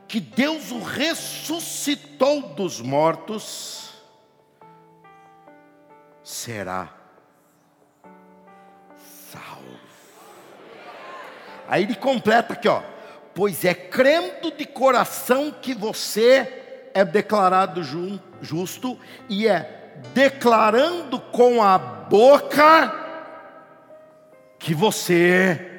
[0.07, 3.91] que Deus o ressuscitou dos mortos,
[6.23, 6.93] será
[9.31, 9.81] salvo.
[11.67, 12.83] Aí ele completa aqui, ó.
[13.35, 17.83] Pois é crendo de coração que você é declarado
[18.43, 22.93] justo, e é declarando com a boca
[24.59, 25.72] que você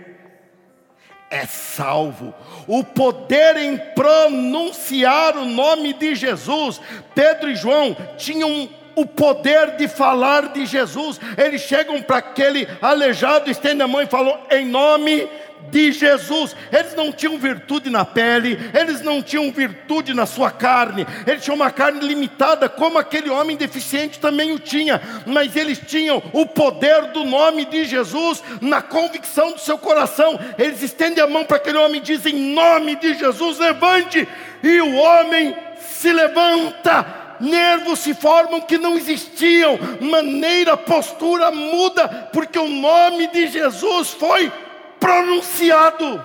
[1.33, 2.31] é salvo.
[2.67, 6.79] O poder em pronunciar o nome de Jesus.
[7.15, 11.19] Pedro e João tinham o poder de falar de Jesus.
[11.37, 15.27] Eles chegam para aquele aleijado, estende a mão e falam: em nome
[15.69, 16.55] de Jesus.
[16.71, 21.55] Eles não tinham virtude na pele, eles não tinham virtude na sua carne, eles tinham
[21.55, 27.07] uma carne limitada, como aquele homem deficiente também o tinha, mas eles tinham o poder
[27.07, 30.39] do nome de Jesus na convicção do seu coração.
[30.57, 34.27] Eles estendem a mão para aquele homem e dizem: em nome de Jesus, levante,
[34.61, 42.57] e o homem se levanta nervos se formam que não existiam, maneira, postura muda, porque
[42.57, 44.51] o nome de Jesus foi
[44.99, 46.23] pronunciado.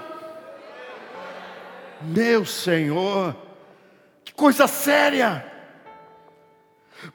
[2.00, 3.34] Meu Senhor,
[4.24, 5.44] que coisa séria.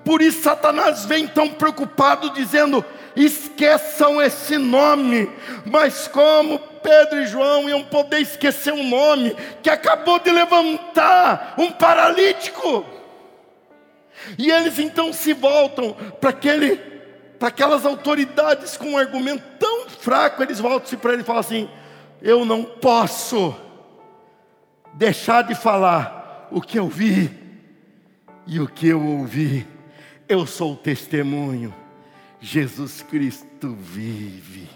[0.03, 2.83] Por isso Satanás vem tão preocupado, dizendo:
[3.15, 5.29] esqueçam esse nome.
[5.65, 11.71] Mas como Pedro e João iam poder esquecer um nome que acabou de levantar um
[11.71, 13.02] paralítico?
[14.37, 16.93] E eles então se voltam para aquele
[17.39, 21.69] para aquelas autoridades com um argumento tão fraco, eles voltam-se para ele e falam assim:
[22.21, 23.53] Eu não posso
[24.93, 27.29] deixar de falar o que eu vi
[28.47, 29.67] e o que eu ouvi.
[30.27, 31.73] Eu sou o testemunho.
[32.39, 34.69] Jesus Cristo vive.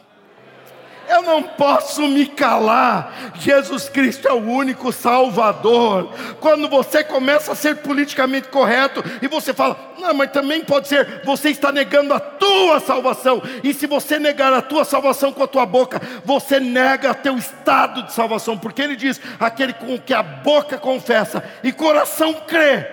[1.18, 3.32] Eu não posso me calar.
[3.40, 6.12] Jesus Cristo é o único Salvador.
[6.40, 11.24] Quando você começa a ser politicamente correto e você fala, não, mas também pode ser,
[11.26, 13.42] você está negando a tua salvação.
[13.64, 18.04] E se você negar a tua salvação com a tua boca, você nega teu estado
[18.04, 22.86] de salvação, porque ele diz: aquele com que a boca confessa e coração crê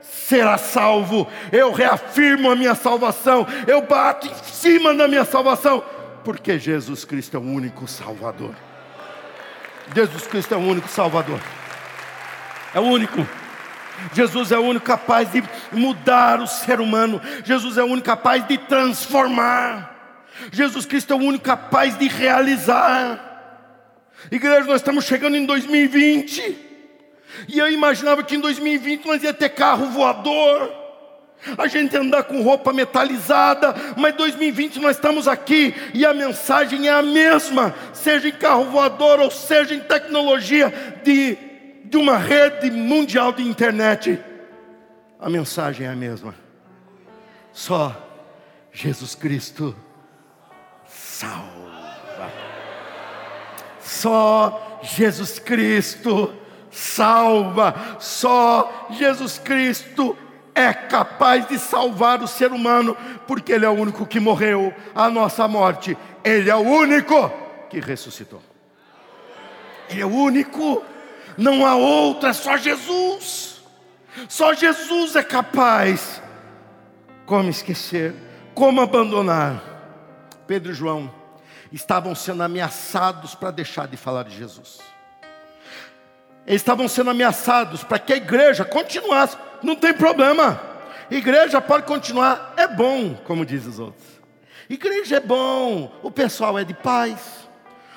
[0.00, 1.28] será salvo.
[1.52, 5.84] Eu reafirmo a minha salvação, eu bato em cima da minha salvação
[6.24, 8.54] porque Jesus Cristo é o único Salvador.
[9.94, 11.40] Jesus Cristo é o único Salvador.
[12.74, 13.26] É o único.
[14.14, 17.20] Jesus é o único capaz de mudar o ser humano.
[17.44, 19.90] Jesus é o único capaz de transformar.
[20.50, 23.30] Jesus Cristo é o único capaz de realizar.
[24.30, 26.70] Igreja, nós estamos chegando em 2020.
[27.48, 30.81] E eu imaginava que em 2020 nós ia ter carro voador
[31.56, 36.92] a gente andar com roupa metalizada, mas 2020 nós estamos aqui e a mensagem é
[36.92, 40.72] a mesma, seja em carro voador ou seja em tecnologia
[41.02, 41.36] de,
[41.84, 44.18] de uma rede mundial de internet,
[45.18, 46.34] a mensagem é a mesma.
[47.52, 47.94] Só
[48.72, 49.76] Jesus Cristo
[50.86, 52.32] salva.
[53.80, 56.34] Só Jesus Cristo
[56.70, 57.74] salva.
[58.00, 60.16] Só Jesus Cristo
[60.54, 62.96] é capaz de salvar o ser humano,
[63.26, 67.30] porque Ele é o único que morreu a nossa morte, Ele é o único
[67.70, 68.42] que ressuscitou.
[69.88, 70.82] Ele é o único,
[71.36, 73.62] não há outro, é só Jesus.
[74.28, 76.22] Só Jesus é capaz.
[77.24, 78.14] Como esquecer?
[78.54, 79.62] Como abandonar?
[80.46, 81.12] Pedro e João
[81.72, 84.78] estavam sendo ameaçados para deixar de falar de Jesus.
[86.46, 90.60] Eles estavam sendo ameaçados para que a igreja continuasse não tem problema.
[91.10, 94.06] Igreja pode continuar, é bom, como diz os outros.
[94.68, 97.48] Igreja é bom, o pessoal é de paz,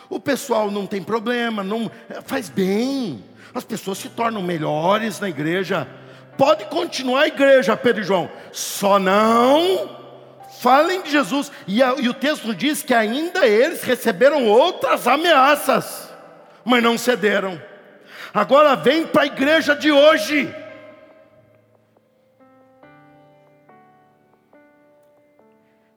[0.10, 1.90] o pessoal não tem problema, não
[2.26, 5.88] faz bem, as pessoas se tornam melhores na igreja.
[6.38, 10.04] Pode continuar a igreja, Pedro e João, só não
[10.60, 11.52] falem de Jesus.
[11.68, 16.10] E, a, e o texto diz que ainda eles receberam outras ameaças,
[16.64, 17.62] mas não cederam.
[18.34, 20.54] Agora vem para a igreja de hoje.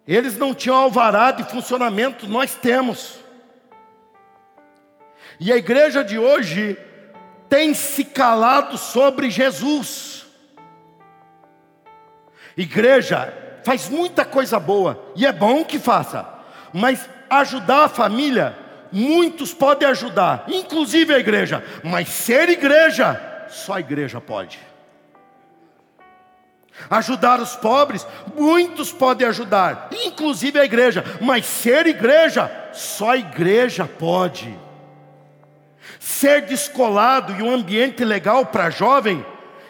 [0.08, 3.18] Eles não tinham alvará de funcionamento, nós temos.
[5.38, 6.78] E a igreja de hoje
[7.46, 10.24] tem se calado sobre Jesus.
[12.56, 16.26] Igreja faz muita coisa boa, e é bom que faça,
[16.72, 18.56] mas ajudar a família,
[18.90, 24.67] muitos podem ajudar, inclusive a igreja, mas ser igreja, só a igreja pode.
[26.90, 33.84] Ajudar os pobres, muitos podem ajudar, inclusive a igreja, mas ser igreja, só a igreja
[33.86, 34.56] pode.
[35.98, 39.24] Ser descolado e um ambiente legal para jovem,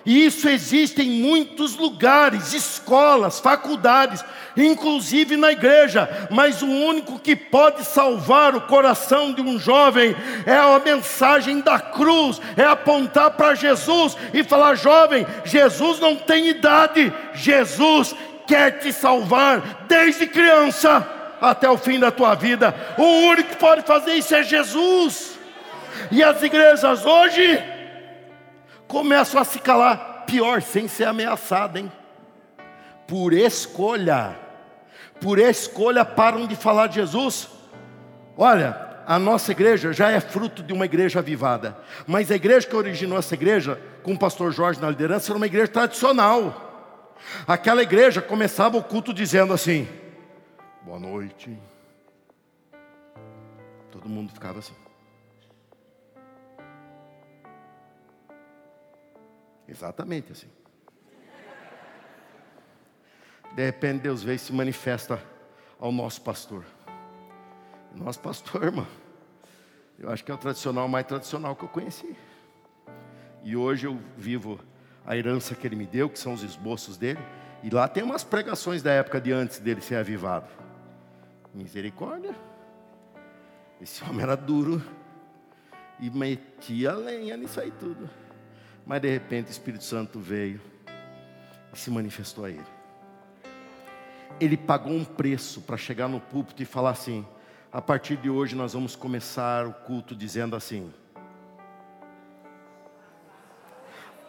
[0.09, 4.25] e isso existe em muitos lugares, escolas, faculdades,
[4.57, 6.09] inclusive na igreja.
[6.31, 11.79] Mas o único que pode salvar o coração de um jovem é a mensagem da
[11.79, 18.15] cruz, é apontar para Jesus e falar: jovem, Jesus não tem idade, Jesus
[18.47, 21.07] quer te salvar desde criança
[21.39, 22.75] até o fim da tua vida.
[22.97, 25.39] O único que pode fazer isso é Jesus.
[26.11, 27.77] E as igrejas hoje
[28.89, 31.93] começam a se calar, pior, sem ser ameaçada, hein?
[33.07, 34.37] Por escolha,
[35.21, 37.49] por escolha param de falar de Jesus.
[38.37, 41.77] Olha, a nossa igreja já é fruto de uma igreja avivada,
[42.07, 45.47] mas a igreja que originou essa igreja, com o pastor Jorge na liderança, era uma
[45.47, 47.17] igreja tradicional.
[47.47, 49.89] Aquela igreja começava o culto dizendo assim:
[50.83, 51.59] Boa noite.
[53.91, 54.75] Todo mundo ficava assim.
[59.69, 60.49] Exatamente assim.
[63.55, 65.23] De repente Deus veio e se manifesta
[65.79, 66.65] ao nosso pastor.
[67.95, 68.87] Nosso pastor, irmão,
[69.99, 72.17] eu acho que é o tradicional mais tradicional que eu conheci.
[73.43, 74.61] E hoje eu vivo
[75.05, 77.21] a herança que ele me deu, que são os esboços dele.
[77.63, 80.49] E lá tem umas pregações da época de antes dele ser avivado.
[81.53, 82.35] Misericórdia.
[83.81, 84.83] Esse homem era duro
[85.99, 88.09] e metia lenha nisso aí tudo.
[88.89, 90.59] Mas de repente o Espírito Santo veio
[91.75, 92.67] e se manifestou a ele.
[94.41, 97.27] Ele pagou um preço para chegar no púlpito e falar assim:
[97.71, 100.91] a partir de hoje nós vamos começar o culto dizendo assim: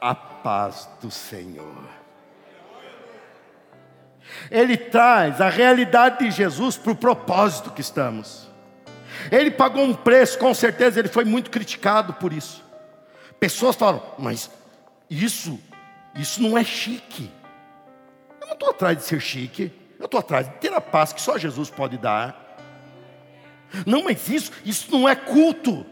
[0.01, 1.87] A paz do Senhor.
[4.51, 8.49] Ele traz a realidade de Jesus para o propósito que estamos.
[9.31, 12.68] Ele pagou um preço, com certeza ele foi muito criticado por isso.
[13.39, 14.51] Pessoas falam, mas
[15.09, 15.59] isso,
[16.15, 17.31] isso não é chique.
[18.41, 21.21] Eu não estou atrás de ser chique, eu estou atrás de ter a paz que
[21.21, 22.57] só Jesus pode dar.
[23.85, 25.85] Não, mas isso, isso não é culto.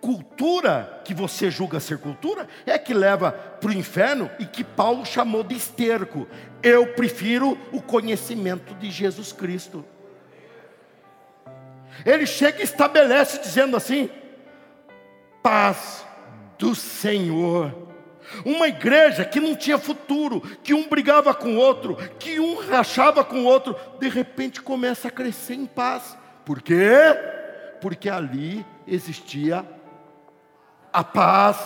[0.00, 5.06] Cultura que você julga ser cultura é que leva para o inferno e que Paulo
[5.06, 6.28] chamou de esterco.
[6.62, 9.84] Eu prefiro o conhecimento de Jesus Cristo.
[12.04, 14.10] Ele chega e estabelece dizendo assim:
[15.42, 16.04] paz
[16.58, 17.74] do Senhor.
[18.44, 23.22] Uma igreja que não tinha futuro, que um brigava com o outro, que um rachava
[23.22, 26.16] com o outro, de repente começa a crescer em paz.
[26.44, 26.86] Por quê?
[27.80, 29.64] Porque ali existia
[30.92, 31.56] a paz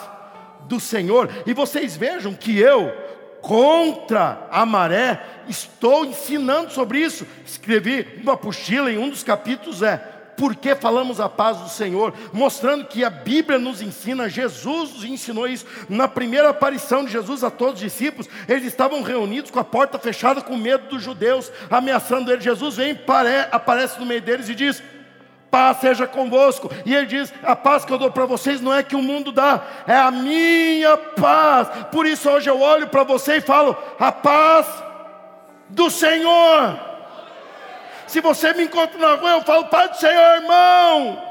[0.63, 1.31] do Senhor.
[1.47, 2.93] E vocês vejam que eu,
[3.41, 7.27] contra a maré, estou ensinando sobre isso.
[7.47, 12.15] Escrevi uma apostila em um dos capítulos é por que falamos a paz do Senhor,
[12.33, 15.67] mostrando que a Bíblia nos ensina, Jesus nos ensinou isso.
[15.89, 19.99] Na primeira aparição de Jesus a todos os discípulos, eles estavam reunidos com a porta
[19.99, 22.41] fechada, com medo dos judeus, ameaçando ele.
[22.41, 22.99] Jesus vem,
[23.51, 24.81] aparece no meio deles e diz:
[25.51, 26.71] Paz seja convosco.
[26.87, 29.33] E ele diz: A paz que eu dou para vocês não é que o mundo
[29.33, 31.69] dá, é a minha paz.
[31.91, 34.67] Por isso hoje eu olho para você e falo: A paz
[35.69, 36.98] do Senhor.
[38.09, 41.23] Se você me encontra na rua, eu falo: Paz do Senhor, irmão.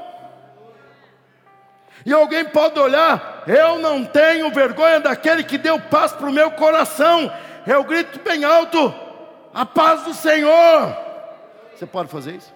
[2.05, 6.51] E alguém pode olhar, eu não tenho vergonha daquele que deu paz para o meu
[6.51, 7.33] coração.
[7.65, 8.93] Eu grito bem alto:
[9.53, 10.95] A paz do Senhor.
[11.75, 12.55] Você pode fazer isso?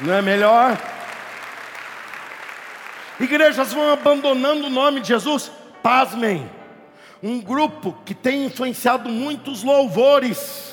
[0.00, 0.78] Não é melhor?
[3.20, 5.50] Igrejas vão abandonando o nome de Jesus.
[5.82, 6.50] Pasmem.
[7.22, 10.72] Um grupo que tem influenciado muitos louvores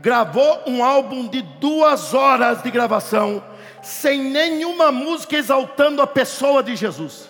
[0.00, 3.42] gravou um álbum de duas horas de gravação,
[3.82, 7.28] sem nenhuma música exaltando a pessoa de Jesus.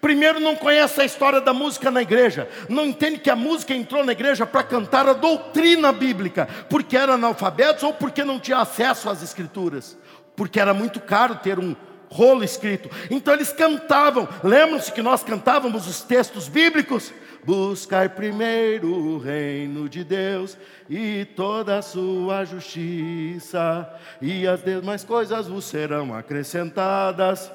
[0.00, 4.04] Primeiro, não conhece a história da música na igreja, não entende que a música entrou
[4.04, 9.10] na igreja para cantar a doutrina bíblica, porque eram analfabetos ou porque não tinha acesso
[9.10, 9.98] às escrituras,
[10.36, 11.76] porque era muito caro ter um
[12.10, 12.90] rolo escrito.
[13.10, 14.28] Então eles cantavam.
[14.42, 17.12] Lembram-se que nós cantávamos os textos bíblicos?
[17.42, 20.58] Buscai primeiro o reino de Deus
[20.90, 23.88] e toda a sua justiça,
[24.20, 27.50] e as demais coisas vos serão acrescentadas.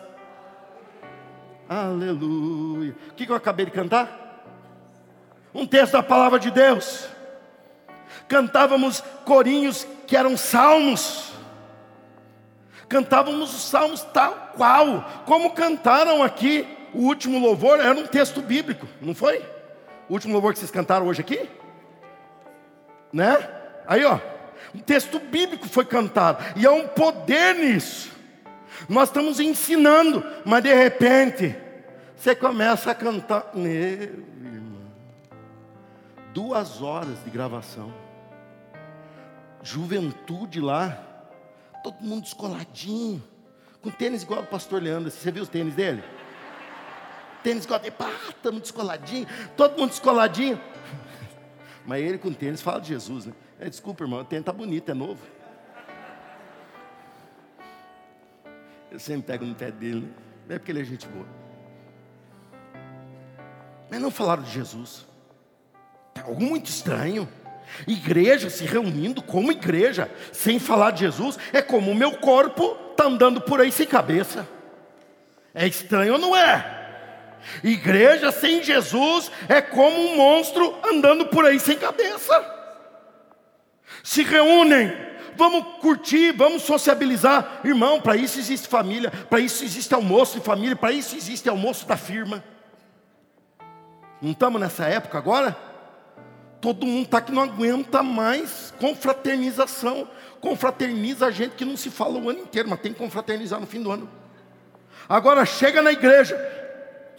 [1.70, 2.96] Aleluia.
[3.12, 4.44] O que eu acabei de cantar?
[5.54, 7.08] Um texto da palavra de Deus.
[8.28, 11.35] Cantávamos corinhos que eram salmos.
[12.88, 16.68] Cantávamos os salmos tal qual, como cantaram aqui.
[16.94, 19.40] O último louvor era um texto bíblico, não foi?
[20.08, 21.50] O último louvor que vocês cantaram hoje aqui?
[23.12, 23.38] Né?
[23.88, 24.20] Aí, ó,
[24.74, 28.12] um texto bíblico foi cantado, e há um poder nisso.
[28.88, 31.56] Nós estamos ensinando, mas de repente,
[32.16, 33.52] você começa a cantar.
[33.54, 34.82] Meu irmão.
[36.34, 37.94] Duas horas de gravação.
[39.62, 41.05] Juventude lá,
[41.86, 43.24] todo mundo descoladinho,
[43.80, 45.12] com tênis igual o pastor Leandro.
[45.12, 46.04] Você viu os tênis dele?
[47.44, 50.60] Tênis igual pá, estamos descoladinho, todo mundo descoladinho.
[51.86, 53.34] Mas ele com tênis fala de Jesus, né?
[53.60, 55.22] É, desculpa, irmão, o tênis está bonito, é novo.
[58.90, 60.12] Eu sempre pego no pé dele,
[60.48, 60.56] né?
[60.56, 61.28] é porque ele é gente boa.
[63.92, 65.06] Mas não falaram de Jesus.
[66.16, 67.30] É algo muito estranho.
[67.88, 73.06] Igreja se reunindo como igreja, sem falar de Jesus, é como o meu corpo está
[73.06, 74.48] andando por aí sem cabeça.
[75.54, 76.74] É estranho ou não é?
[77.64, 82.54] Igreja sem Jesus é como um monstro andando por aí sem cabeça.
[84.04, 84.94] Se reúnem,
[85.36, 87.62] vamos curtir, vamos sociabilizar.
[87.64, 91.88] Irmão, para isso existe família, para isso existe almoço de família, para isso existe almoço
[91.88, 92.44] da firma.
[94.22, 95.56] Não estamos nessa época agora?
[96.66, 100.10] Todo mundo está que não aguenta mais confraternização.
[100.42, 103.68] Confraterniza a gente que não se fala o ano inteiro, mas tem que confraternizar no
[103.68, 104.10] fim do ano.
[105.08, 106.36] Agora chega na igreja,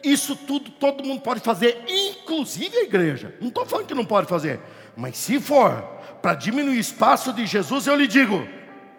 [0.02, 3.36] isso tudo todo mundo pode fazer, inclusive a igreja.
[3.40, 4.60] Não estou falando que não pode fazer,
[4.96, 5.80] mas se for
[6.20, 8.46] para diminuir o espaço de Jesus, eu lhe digo: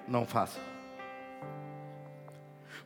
[0.08, 0.60] não faça.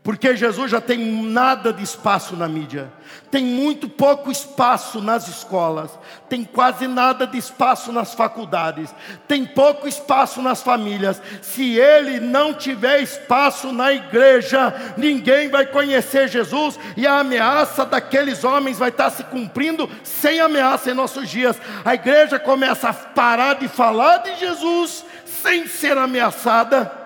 [0.04, 2.92] Porque Jesus já tem nada de espaço na mídia,
[3.30, 5.92] tem muito pouco espaço nas escolas,
[6.28, 8.90] tem quase nada de espaço nas faculdades,
[9.28, 11.22] tem pouco espaço nas famílias.
[11.44, 18.44] Se ele não tiver espaço na igreja, ninguém vai conhecer Jesus e a ameaça daqueles
[18.44, 21.62] homens vai estar se cumprindo sem ameaça em nossos dias.
[21.86, 25.06] A igreja começa a parar de falar de Jesus
[25.44, 27.01] sem ser ameaçada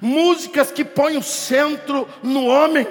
[0.00, 2.86] músicas que põem o centro no homem.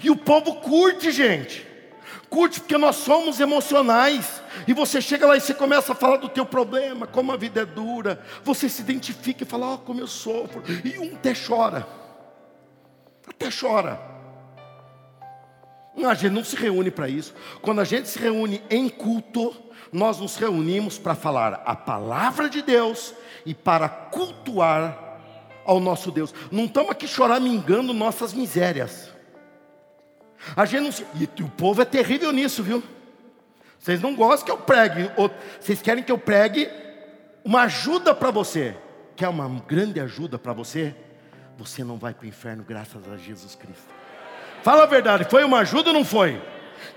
[0.00, 1.66] E o povo curte, gente.
[2.28, 4.42] Curte porque nós somos emocionais.
[4.66, 7.62] E você chega lá e você começa a falar do teu problema, como a vida
[7.62, 8.22] é dura.
[8.44, 10.62] Você se identifica e fala, oh, como eu sofro.
[10.84, 11.86] E um até chora.
[13.26, 14.00] Até chora.
[15.96, 17.34] A gente não se reúne para isso.
[17.60, 19.54] Quando a gente se reúne em culto,
[19.92, 23.14] nós nos reunimos para falar a palavra de Deus
[23.44, 25.07] e para cultuar
[25.68, 26.34] ao nosso Deus.
[26.50, 29.12] Não estamos aqui choramingando nossas misérias.
[30.56, 31.04] A gente não se...
[31.14, 32.82] E o povo é terrível nisso, viu?
[33.78, 35.10] Vocês não gostam que eu pregue,
[35.60, 36.68] vocês querem que eu pregue
[37.44, 38.74] uma ajuda para você.
[39.14, 40.94] Quer uma grande ajuda para você?
[41.58, 43.84] Você não vai para o inferno graças a Jesus Cristo.
[44.62, 46.40] Fala a verdade, foi uma ajuda ou não foi?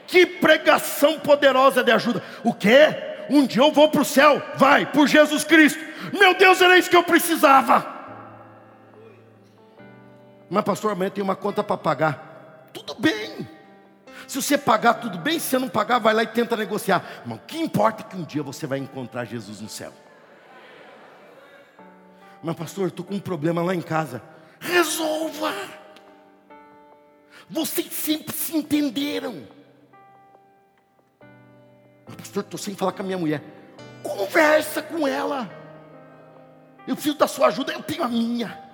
[0.08, 2.24] Que pregação poderosa de ajuda.
[2.44, 2.96] O quê?
[3.30, 4.42] Um dia eu vou para o céu.
[4.56, 5.80] Vai, por Jesus Cristo.
[6.14, 8.01] Meu Deus, era isso que eu precisava.
[10.52, 12.68] Mas, pastor, amanhã tem uma conta para pagar.
[12.74, 13.48] Tudo bem.
[14.28, 15.40] Se você pagar, tudo bem.
[15.40, 17.24] Se você não pagar, vai lá e tenta negociar.
[17.26, 19.94] Mas o que importa é que um dia você vai encontrar Jesus no céu.
[22.44, 24.22] Mas, pastor, estou com um problema lá em casa.
[24.60, 25.54] Resolva.
[27.50, 29.48] Vocês sempre se entenderam.
[32.06, 33.42] Mas, pastor, estou sem falar com a minha mulher.
[34.04, 35.50] Conversa com ela.
[36.86, 38.71] Eu preciso da sua ajuda, eu tenho a minha.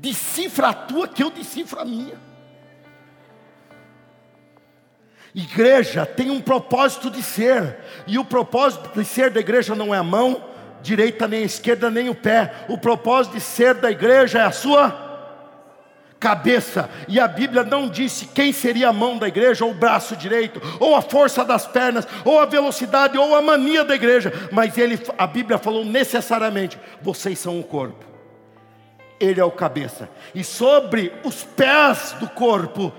[0.00, 2.18] Decifra a tua, que eu decifro a minha.
[5.34, 7.76] Igreja tem um propósito de ser,
[8.06, 10.42] e o propósito de ser da igreja não é a mão
[10.80, 12.64] direita, nem a esquerda, nem o pé.
[12.66, 15.08] O propósito de ser da igreja é a sua
[16.18, 16.88] cabeça.
[17.06, 20.62] E a Bíblia não disse quem seria a mão da igreja, ou o braço direito,
[20.80, 24.32] ou a força das pernas, ou a velocidade, ou a mania da igreja.
[24.50, 28.09] Mas ele, a Bíblia falou necessariamente: vocês são o corpo.
[29.20, 30.08] Ele é o cabeça.
[30.34, 32.92] E sobre os pés do corpo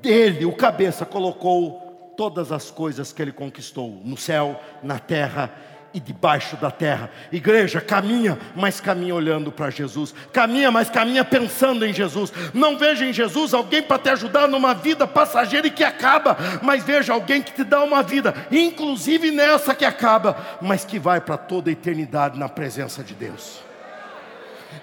[0.00, 5.52] dele, o cabeça, colocou todas as coisas que ele conquistou no céu, na terra
[5.96, 7.10] e debaixo da terra.
[7.32, 10.14] Igreja, caminha, mas caminha olhando para Jesus.
[10.32, 12.32] Caminha, mas caminha pensando em Jesus.
[12.52, 16.84] Não veja em Jesus alguém para te ajudar numa vida passageira e que acaba, mas
[16.84, 21.38] veja alguém que te dá uma vida, inclusive nessa que acaba, mas que vai para
[21.38, 23.65] toda a eternidade na presença de Deus.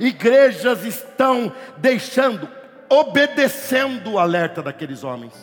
[0.05, 2.47] Igrejas estão deixando
[2.89, 5.33] obedecendo o alerta daqueles homens.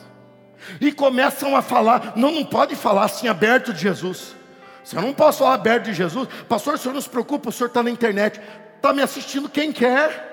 [0.81, 4.37] E começam a falar, não, não pode falar assim aberto de Jesus.
[4.85, 7.53] Se eu não posso falar aberto de Jesus, pastor, o senhor não se preocupa, o
[7.53, 8.41] senhor está na internet,
[8.77, 10.29] está me assistindo quem quer.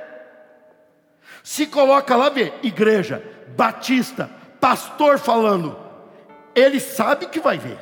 [1.43, 3.23] Se coloca lá, vê, igreja,
[3.55, 5.77] batista, pastor falando,
[6.53, 7.79] ele sabe que vai ver.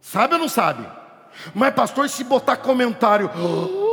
[0.00, 0.86] Sabe ou não sabe?
[1.54, 3.83] Mas pastor, se botar comentário, oh,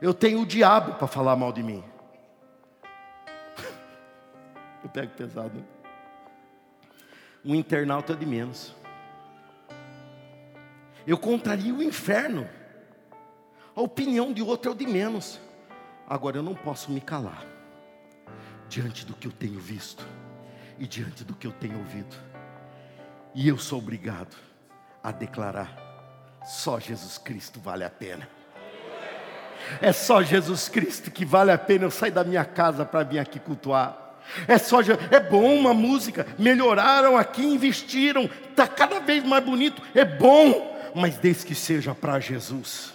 [0.00, 1.82] eu tenho o diabo para falar mal de mim.
[4.82, 5.64] Eu pego pesado.
[7.44, 8.74] Um internauta de menos.
[11.06, 12.48] Eu contraria o inferno.
[13.74, 15.40] A opinião de outro é o de menos.
[16.06, 17.44] Agora eu não posso me calar
[18.68, 20.06] diante do que eu tenho visto
[20.78, 22.16] e diante do que eu tenho ouvido.
[23.34, 24.36] E eu sou obrigado
[25.02, 25.76] a declarar:
[26.44, 28.28] só Jesus Cristo vale a pena.
[29.80, 33.18] É só Jesus Cristo que vale a pena eu sair da minha casa para vir
[33.18, 34.08] aqui cultuar.
[34.46, 40.04] É só é bom uma música, melhoraram aqui, investiram, está cada vez mais bonito, é
[40.04, 42.92] bom, mas desde que seja para Jesus.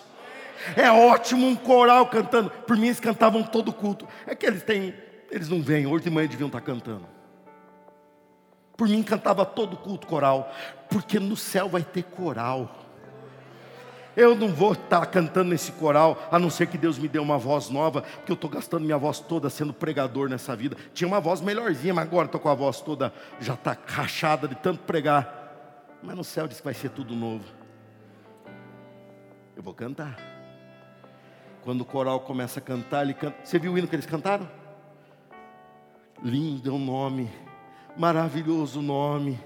[0.75, 2.49] É ótimo um coral cantando.
[2.49, 4.07] Por mim eles cantavam todo culto.
[4.25, 4.93] É que eles têm,
[5.29, 7.05] eles não vêm, hoje de manhã deviam estar tá cantando.
[8.77, 10.51] Por mim cantava todo culto coral,
[10.89, 12.82] porque no céu vai ter coral.
[14.15, 17.37] Eu não vou estar cantando nesse coral, a não ser que Deus me dê uma
[17.37, 20.77] voz nova, porque eu estou gastando minha voz toda sendo pregador nessa vida.
[20.93, 24.55] Tinha uma voz melhorzinha, mas agora estou com a voz toda, já está rachada de
[24.55, 25.97] tanto pregar.
[26.03, 27.45] Mas no céu diz que vai ser tudo novo.
[29.55, 30.17] Eu vou cantar.
[31.63, 33.37] Quando o coral começa a cantar, ele canta.
[33.43, 34.49] Você viu o hino que eles cantaram?
[36.21, 37.31] Lindo é o nome,
[37.97, 39.39] maravilhoso nome.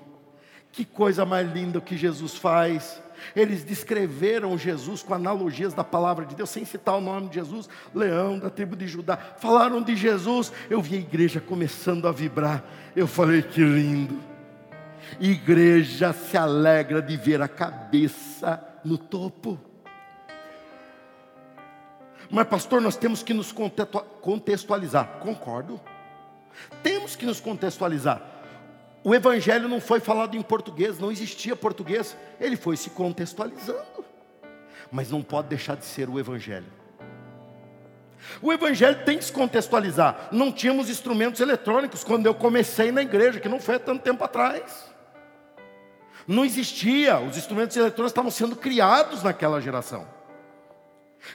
[0.72, 3.02] Que coisa mais linda que Jesus faz.
[3.36, 7.70] Eles descreveram Jesus com analogias da palavra de Deus, sem citar o nome de Jesus,
[7.94, 9.18] leão da tribo de Judá.
[9.18, 12.64] Falaram de Jesus, eu vi a igreja começando a vibrar.
[12.96, 14.20] Eu falei que lindo.
[15.20, 19.60] Igreja se alegra de ver a cabeça no topo.
[22.30, 23.54] Mas, pastor, nós temos que nos
[24.22, 25.20] contextualizar.
[25.20, 25.80] Concordo.
[26.84, 28.22] Temos que nos contextualizar.
[29.08, 34.04] O evangelho não foi falado em português, não existia português, ele foi se contextualizando.
[34.92, 36.68] Mas não pode deixar de ser o evangelho.
[38.42, 40.28] O evangelho tem que se contextualizar.
[40.30, 44.26] Não tínhamos instrumentos eletrônicos quando eu comecei na igreja, que não foi há tanto tempo
[44.26, 44.92] atrás.
[46.28, 50.06] Não existia, os instrumentos eletrônicos estavam sendo criados naquela geração.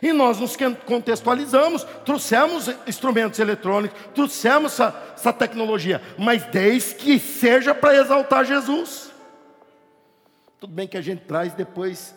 [0.00, 7.74] E nós nos contextualizamos, trouxemos instrumentos eletrônicos, trouxemos essa, essa tecnologia, mas desde que seja
[7.74, 9.10] para exaltar Jesus.
[10.58, 12.14] Tudo bem que a gente traz depois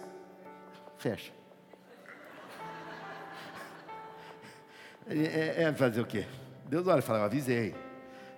[0.97, 1.31] fecha.
[5.07, 6.25] É, é fazer o quê?
[6.67, 7.75] Deus olha e fala, eu avisei.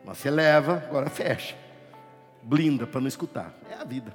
[0.04, 1.56] Mas você leva, agora fecha.
[2.42, 3.54] Blinda para não escutar.
[3.70, 4.14] É a vida.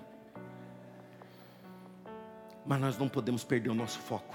[2.64, 4.35] Mas nós não podemos perder o nosso foco.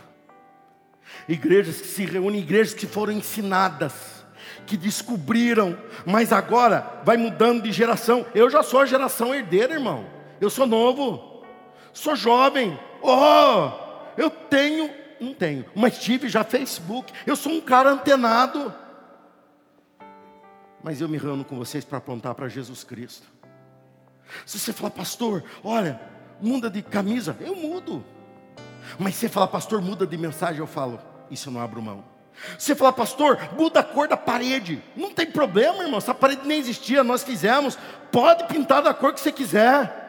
[1.28, 3.93] Igrejas que se reúnem, igrejas que foram ensinadas,
[4.66, 8.26] que descobriram, mas agora vai mudando de geração.
[8.34, 10.05] Eu já sou a geração herdeira, irmão.
[10.39, 11.43] Eu sou novo,
[11.93, 12.78] sou jovem.
[13.01, 13.72] Oh,
[14.18, 14.89] eu tenho,
[15.20, 17.12] não tenho, mas tive já Facebook.
[17.26, 18.74] Eu sou um cara antenado.
[20.84, 23.28] Mas eu me reúno com vocês para apontar para Jesus Cristo.
[24.45, 25.99] Se você falar, pastor, olha,
[26.41, 28.03] muda de camisa, eu mudo.
[28.98, 32.04] Mas você falar, pastor, muda de mensagem, eu falo, isso eu não abro mão.
[32.58, 36.60] Você falar, pastor, muda a cor da parede, não tem problema, irmão, essa parede nem
[36.60, 37.78] existia, nós fizemos,
[38.12, 40.07] pode pintar da cor que você quiser.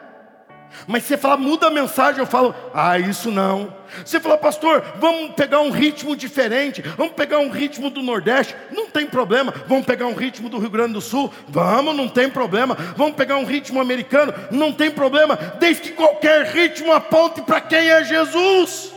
[0.87, 3.73] Mas você fala, muda a mensagem, eu falo, ah, isso não.
[4.05, 8.87] Você fala, pastor, vamos pegar um ritmo diferente, vamos pegar um ritmo do Nordeste, não
[8.87, 9.53] tem problema.
[9.67, 12.75] Vamos pegar um ritmo do Rio Grande do Sul, vamos, não tem problema.
[12.95, 17.89] Vamos pegar um ritmo americano, não tem problema, desde que qualquer ritmo aponte para quem
[17.89, 18.93] é Jesus.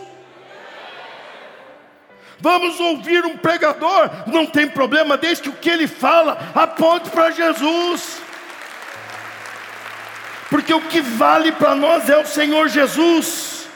[2.39, 7.31] Vamos ouvir um pregador, não tem problema, desde que o que ele fala aponte para
[7.31, 8.22] Jesus
[10.53, 13.66] porque o que vale para nós é o Senhor Jesus.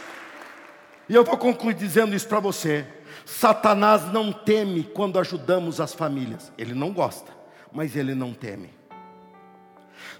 [1.08, 2.86] E eu vou concluir dizendo isso para você.
[3.24, 6.52] Satanás não teme quando ajudamos as famílias.
[6.58, 7.32] Ele não gosta,
[7.72, 8.68] mas ele não teme.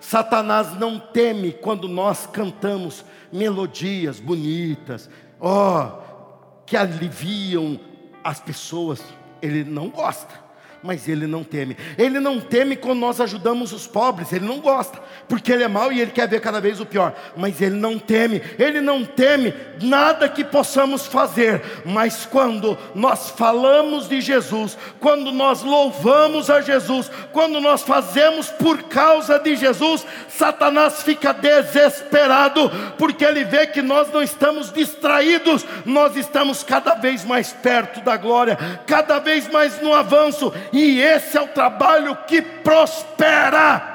[0.00, 7.78] Satanás não teme quando nós cantamos melodias bonitas, ó, oh, que aliviam
[8.24, 9.02] as pessoas.
[9.42, 10.45] Ele não gosta
[10.86, 11.76] mas ele não teme.
[11.98, 15.92] Ele não teme quando nós ajudamos os pobres, ele não gosta, porque ele é mau
[15.92, 19.52] e ele quer ver cada vez o pior, mas ele não teme, ele não teme
[19.82, 27.10] nada que possamos fazer, mas quando nós falamos de Jesus, quando nós louvamos a Jesus,
[27.32, 34.12] quando nós fazemos por causa de Jesus, Satanás fica desesperado, porque ele vê que nós
[34.12, 38.56] não estamos distraídos, nós estamos cada vez mais perto da glória,
[38.86, 43.94] cada vez mais no avanço, e esse é o trabalho que prospera.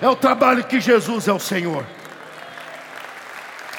[0.00, 1.84] É o trabalho que Jesus é o Senhor.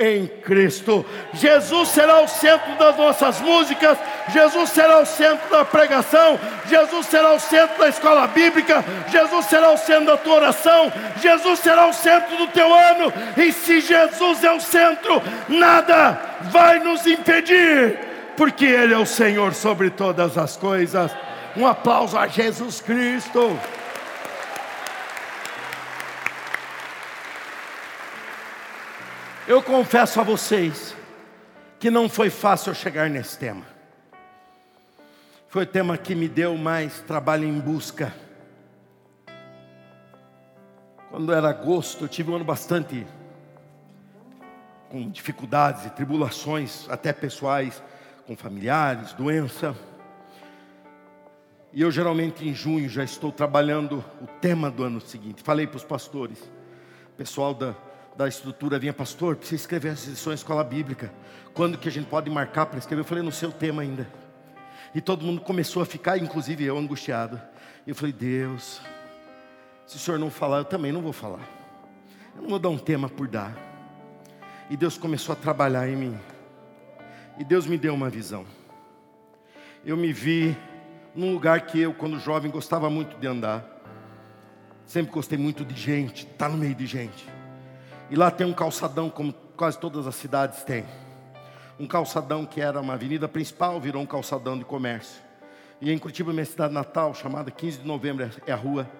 [0.00, 1.04] em Cristo.
[1.34, 3.98] Jesus será o centro das nossas músicas,
[4.32, 9.70] Jesus será o centro da pregação, Jesus será o centro da escola bíblica, Jesus será
[9.70, 10.90] o centro da tua oração,
[11.20, 13.12] Jesus será o centro do teu ano.
[13.36, 17.98] E se Jesus é o centro, nada vai nos impedir,
[18.38, 21.12] porque Ele é o Senhor sobre todas as coisas.
[21.54, 23.58] Um aplauso a Jesus Cristo.
[29.50, 30.94] Eu confesso a vocês
[31.80, 33.66] que não foi fácil eu chegar nesse tema.
[35.48, 38.14] Foi o tema que me deu mais trabalho em busca.
[41.10, 43.04] Quando era agosto, eu tive um ano bastante
[44.88, 47.82] com dificuldades e tribulações, até pessoais,
[48.28, 49.74] com familiares, doença.
[51.72, 55.42] E eu geralmente em junho já estou trabalhando o tema do ano seguinte.
[55.42, 56.38] Falei para os pastores,
[57.16, 57.74] pessoal da
[58.16, 61.12] da estrutura vinha, pastor, precisa escrever as lições escola bíblica.
[61.54, 63.00] Quando que a gente pode marcar para escrever?
[63.00, 64.06] Eu falei, no seu tema ainda.
[64.94, 67.40] E todo mundo começou a ficar, inclusive eu, angustiado.
[67.86, 68.80] E eu falei, Deus,
[69.86, 71.48] se o senhor não falar, eu também não vou falar.
[72.34, 73.56] Eu não vou dar um tema por dar.
[74.68, 76.18] E Deus começou a trabalhar em mim.
[77.38, 78.44] E Deus me deu uma visão.
[79.84, 80.56] Eu me vi
[81.14, 83.64] num lugar que eu, quando jovem, gostava muito de andar.
[84.84, 87.39] Sempre gostei muito de gente, estar tá no meio de gente.
[88.10, 90.84] E lá tem um calçadão, como quase todas as cidades têm.
[91.78, 95.22] Um calçadão que era uma avenida principal, virou um calçadão de comércio.
[95.80, 98.90] E em Curitiba, minha cidade natal, chamada 15 de novembro, é a rua.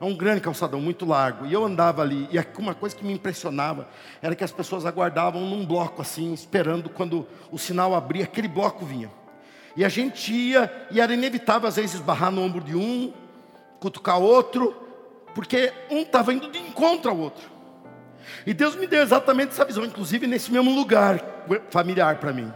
[0.00, 1.46] É um grande calçadão, muito largo.
[1.46, 3.88] E eu andava ali, e uma coisa que me impressionava
[4.22, 8.86] era que as pessoas aguardavam num bloco assim, esperando quando o sinal abria, aquele bloco
[8.86, 9.10] vinha.
[9.76, 13.12] E a gente ia, e era inevitável às vezes esbarrar no ombro de um,
[13.80, 14.76] cutucar outro,
[15.34, 17.59] porque um estava indo de encontro ao outro.
[18.46, 21.20] E Deus me deu exatamente essa visão, inclusive nesse mesmo lugar
[21.70, 22.52] familiar para mim.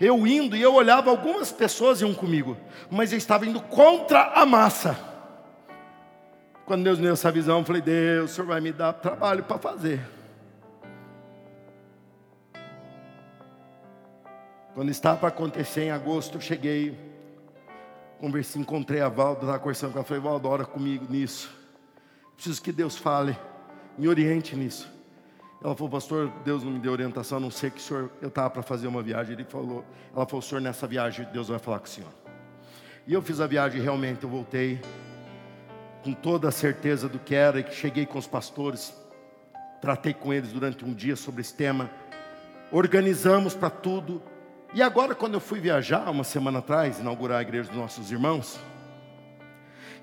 [0.00, 2.56] Eu indo e eu olhava, algumas pessoas iam comigo,
[2.90, 4.98] mas eu estava indo contra a massa.
[6.64, 9.42] Quando Deus me deu essa visão, eu falei: Deus, o Senhor vai me dar trabalho
[9.44, 10.00] para fazer.
[14.72, 16.96] Quando estava para acontecer em agosto, eu cheguei,
[18.18, 21.50] conversei, encontrei a Valda, estava conversando com ela, falei: Valda, ora comigo nisso.
[22.36, 23.36] Preciso que Deus fale,
[24.00, 24.90] me oriente nisso.
[25.62, 28.28] Ela falou, pastor, Deus não me deu orientação, a não ser que o senhor, eu
[28.28, 29.34] estava para fazer uma viagem.
[29.34, 29.84] Ele falou,
[30.16, 32.10] ela falou, senhor, nessa viagem Deus vai falar com o senhor.
[33.06, 34.80] E eu fiz a viagem, realmente eu voltei
[36.02, 38.94] com toda a certeza do que era, e que cheguei com os pastores,
[39.82, 41.90] tratei com eles durante um dia sobre esse tema,
[42.72, 44.22] organizamos para tudo.
[44.72, 48.58] E agora, quando eu fui viajar, uma semana atrás, inaugurar a igreja dos nossos irmãos,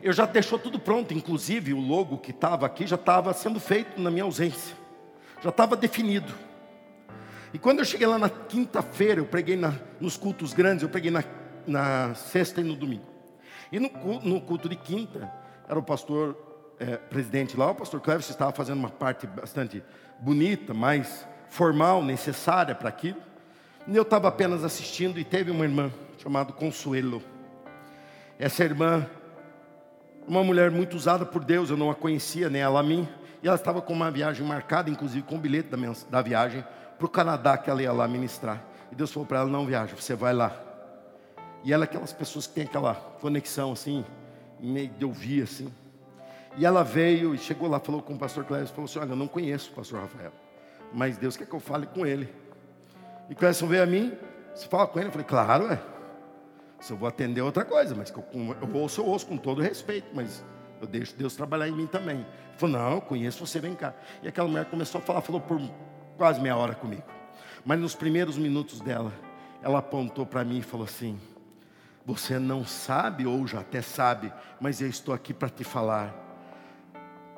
[0.02, 4.00] eu já deixou tudo pronto, inclusive o logo que estava aqui já estava sendo feito
[4.00, 4.76] na minha ausência
[5.42, 6.34] já estava definido.
[7.54, 11.12] E quando eu cheguei lá na quinta-feira, eu preguei na, nos cultos grandes, eu preguei
[11.12, 11.24] na,
[11.66, 13.06] na sexta e no domingo.
[13.72, 13.90] E no,
[14.22, 15.32] no culto de quinta,
[15.68, 16.38] era o pastor
[16.80, 19.84] é, presidente lá, o pastor Cleves estava fazendo uma parte bastante
[20.20, 23.22] bonita, mais formal, necessária para aquilo.
[23.88, 27.22] E eu estava apenas assistindo e teve uma irmã chamada Consuelo.
[28.38, 29.08] Essa irmã,
[30.28, 33.08] uma mulher muito usada por Deus, eu não a conhecia, nem ela a mim.
[33.42, 35.78] E ela estava com uma viagem marcada, inclusive com o bilhete da,
[36.10, 36.66] da viagem,
[36.98, 38.62] para o Canadá que ela ia lá ministrar.
[38.92, 40.56] E Deus falou para ela: não viaja, você vai lá.
[41.64, 44.06] E ela é aquelas pessoas que tem aquela conexão assim,
[44.60, 45.74] meio de ouvir assim.
[46.58, 49.16] E ela veio e chegou lá, falou com o pastor Clécio, falou assim: Olha, eu
[49.16, 50.32] não conheço o pastor Rafael,
[50.94, 52.34] mas Deus quer que eu fale com ele.
[53.30, 54.14] E Clécio veio a mim,
[54.54, 55.08] você fala com ele?
[55.08, 55.97] Eu falei: Claro, é.
[56.80, 58.24] Se eu vou atender outra coisa, mas eu,
[58.62, 60.44] eu ouço, eu ouço com todo respeito, mas
[60.80, 62.18] eu deixo Deus trabalhar em mim também.
[62.18, 63.94] Ele falou, não, eu conheço você, vem cá.
[64.22, 65.60] E aquela mulher começou a falar, falou por
[66.18, 67.04] quase meia hora comigo.
[67.66, 69.12] Mas nos primeiros minutos dela,
[69.62, 71.20] ela apontou para mim e falou assim:
[72.06, 76.26] Você não sabe, ou já até sabe, mas eu estou aqui para te falar.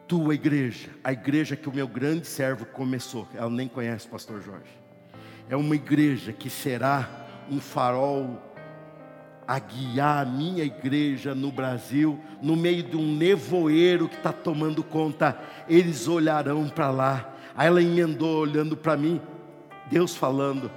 [0.07, 4.41] Tua igreja, a igreja que o meu grande servo começou, ela nem conhece o pastor
[4.41, 4.79] Jorge.
[5.47, 7.07] É uma igreja que será
[7.49, 8.39] um farol
[9.49, 14.83] a guiar a minha igreja no Brasil, no meio de um nevoeiro que está tomando
[14.83, 17.33] conta, eles olharão para lá.
[17.55, 19.19] Aí ela emendou olhando para mim,
[19.89, 20.69] Deus falando: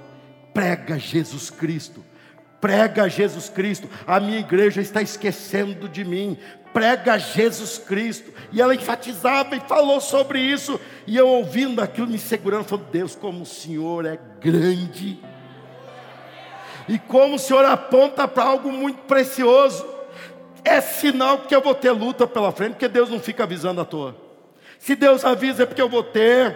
[0.55, 2.03] prega Jesus Cristo,
[2.59, 3.87] prega Jesus Cristo.
[4.07, 6.35] A minha igreja está esquecendo de mim.
[6.73, 8.33] Prega Jesus Cristo.
[8.51, 10.81] E ela enfatizava e falou sobre isso.
[11.05, 15.21] E eu ouvindo aquilo, me segurando, falando: Deus, como o Senhor é grande
[16.87, 19.85] e como o Senhor aponta para algo muito precioso,
[20.63, 23.85] é sinal que eu vou ter luta pela frente, porque Deus não fica avisando à
[23.85, 24.15] toa.
[24.79, 26.55] Se Deus avisa é porque eu vou ter,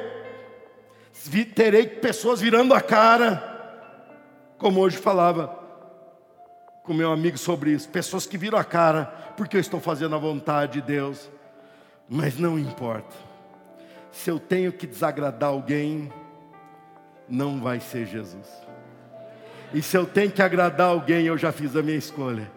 [1.55, 3.43] terei pessoas virando a cara,
[4.57, 5.57] como hoje falava
[6.84, 10.17] com meu amigo sobre isso, pessoas que viram a cara porque eu estou fazendo a
[10.17, 11.30] vontade de Deus,
[12.09, 13.15] mas não importa,
[14.11, 16.11] se eu tenho que desagradar alguém,
[17.28, 18.66] não vai ser Jesus.
[19.74, 22.49] E se eu tenho que agradar alguém, eu já fiz a minha escolha.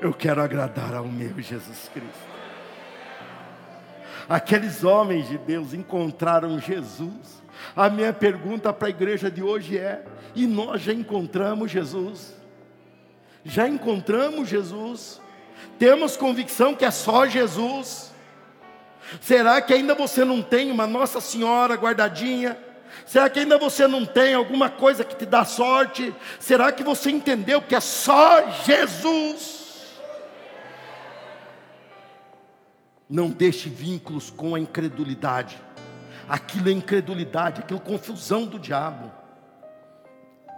[0.00, 2.28] Eu quero agradar ao meu Jesus Cristo.
[4.28, 7.42] Aqueles homens de Deus encontraram Jesus.
[7.74, 12.34] A minha pergunta para a igreja de hoje é: e nós já encontramos Jesus?
[13.44, 15.20] Já encontramos Jesus?
[15.78, 18.12] Temos convicção que é só Jesus?
[19.20, 22.56] Será que ainda você não tem uma Nossa Senhora guardadinha?
[23.08, 26.14] Será que ainda você não tem alguma coisa que te dá sorte?
[26.38, 29.96] Será que você entendeu que é só Jesus?
[33.08, 35.58] Não deixe vínculos com a incredulidade.
[36.28, 39.10] Aquilo é incredulidade, aquilo é confusão do diabo.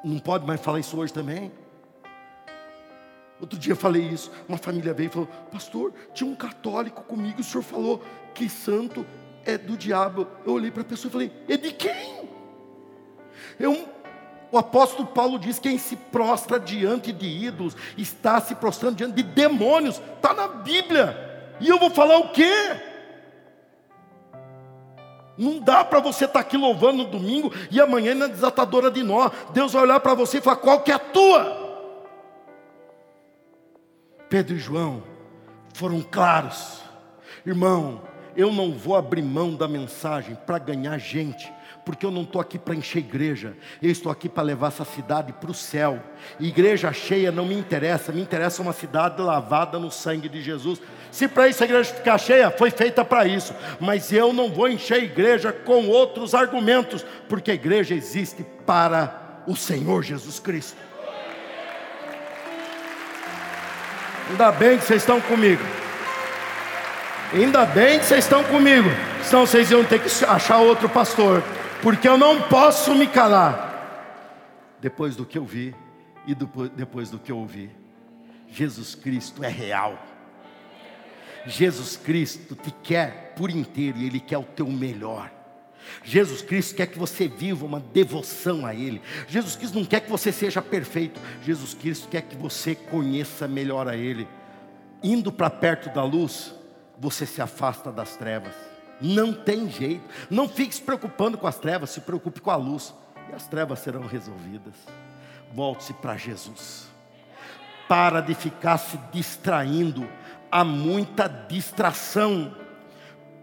[0.03, 1.53] Não pode mais falar isso hoje também?
[3.41, 7.41] Outro dia eu falei isso, uma família veio e falou: Pastor, tinha um católico comigo,
[7.41, 9.07] o senhor falou que santo
[9.45, 10.27] é do diabo.
[10.45, 12.20] Eu olhei para a pessoa e falei: É de quem?
[13.61, 13.87] Eu,
[14.51, 19.23] o apóstolo Paulo diz: quem se prostra diante de ídolos está se prostrando diante de
[19.23, 21.29] demônios, está na Bíblia.
[21.61, 22.53] E eu vou falar o quê?
[25.37, 29.03] Não dá para você estar tá aqui louvando no domingo e amanhã na desatadora de
[29.03, 29.31] nó.
[29.53, 31.61] Deus vai olhar para você e falar: qual que é a tua?
[34.29, 35.03] Pedro e João
[35.75, 36.81] foram claros,
[37.45, 38.09] irmão.
[38.37, 41.53] Eu não vou abrir mão da mensagem para ganhar gente,
[41.85, 45.33] porque eu não estou aqui para encher igreja, eu estou aqui para levar essa cidade
[45.33, 46.03] para o céu.
[46.39, 50.81] Igreja cheia não me interessa, me interessa uma cidade lavada no sangue de Jesus.
[51.11, 54.69] Se para isso a igreja ficar cheia, foi feita para isso, mas eu não vou
[54.69, 60.77] encher a igreja com outros argumentos, porque a igreja existe para o Senhor Jesus Cristo.
[64.31, 65.63] Ainda bem que vocês estão comigo.
[67.33, 68.89] Ainda bem que vocês estão comigo.
[69.25, 71.43] Senão vocês iam ter que achar outro pastor.
[71.83, 73.69] Porque eu não posso me calar.
[74.81, 75.75] Depois do que eu vi
[76.27, 77.71] e depois do que eu ouvi.
[78.49, 79.99] Jesus Cristo é real.
[81.47, 85.31] Jesus Cristo te quer por inteiro e Ele quer o teu melhor.
[86.05, 89.01] Jesus Cristo quer que você viva uma devoção a Ele.
[89.27, 91.21] Jesus Cristo não quer que você seja perfeito.
[91.43, 94.29] Jesus Cristo quer que você conheça melhor a Ele.
[95.03, 96.55] Indo para perto da luz,
[96.99, 98.70] você se afasta das trevas.
[99.01, 100.05] Não tem jeito.
[100.29, 102.95] Não fique se preocupando com as trevas, se preocupe com a luz.
[103.31, 104.75] E as trevas serão resolvidas.
[105.53, 106.89] Volte-se para Jesus.
[107.89, 110.09] Para de ficar se distraindo.
[110.51, 112.55] Há muita distração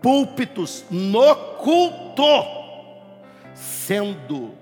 [0.01, 2.23] púlpitos no culto
[3.53, 4.53] sendo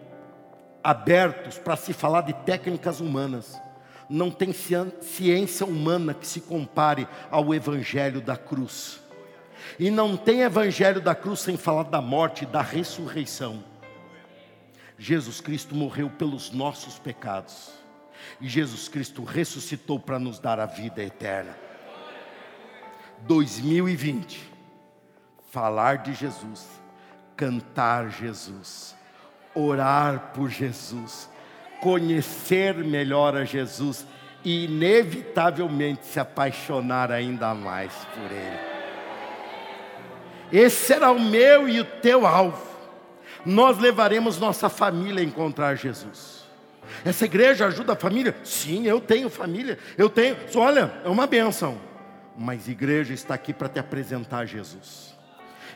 [0.84, 3.60] abertos para se falar de técnicas humanas.
[4.08, 9.02] Não tem ciência humana que se compare ao evangelho da cruz.
[9.80, 13.64] E não tem evangelho da cruz sem falar da morte e da ressurreição.
[14.98, 17.72] Jesus Cristo morreu pelos nossos pecados.
[18.40, 21.56] E Jesus Cristo ressuscitou para nos dar a vida eterna.
[23.22, 24.56] 2020
[25.56, 26.68] falar de Jesus,
[27.38, 28.94] cantar Jesus,
[29.54, 31.30] orar por Jesus,
[31.80, 34.06] conhecer melhor a Jesus
[34.44, 38.75] e, inevitavelmente, se apaixonar ainda mais por Ele.
[40.52, 42.66] Esse será o meu e o teu alvo.
[43.46, 46.46] Nós levaremos nossa família a encontrar Jesus.
[47.04, 48.36] Essa igreja ajuda a família?
[48.44, 49.78] Sim, eu tenho família.
[49.98, 50.38] Eu tenho.
[50.56, 51.80] Olha, é uma benção.
[52.38, 55.16] Mas igreja está aqui para te apresentar Jesus.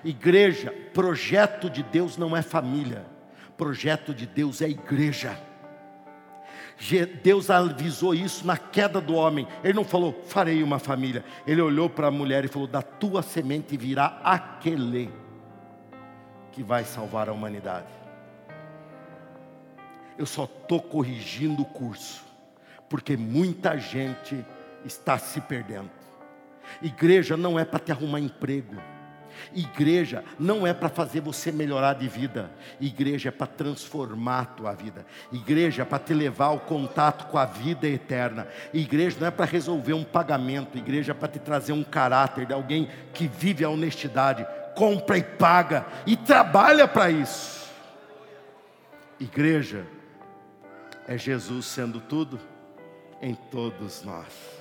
[0.03, 3.05] Igreja, projeto de Deus não é família,
[3.57, 5.37] projeto de Deus é igreja.
[7.21, 9.45] Deus avisou isso na queda do homem.
[9.63, 11.25] Ele não falou, farei uma família.
[11.45, 15.11] Ele olhou para a mulher e falou: Da tua semente virá aquele
[16.51, 17.87] que vai salvar a humanidade.
[20.17, 22.23] Eu só estou corrigindo o curso,
[22.89, 24.45] porque muita gente
[24.85, 25.89] está se perdendo.
[26.81, 28.75] Igreja não é para te arrumar emprego.
[29.53, 34.73] Igreja não é para fazer você melhorar de vida, igreja é para transformar a tua
[34.73, 39.31] vida, igreja é para te levar ao contato com a vida eterna, igreja não é
[39.31, 43.63] para resolver um pagamento, igreja é para te trazer um caráter de alguém que vive
[43.63, 47.69] a honestidade, compra e paga e trabalha para isso.
[49.19, 49.85] Igreja
[51.07, 52.39] é Jesus sendo tudo
[53.21, 54.59] em todos nós.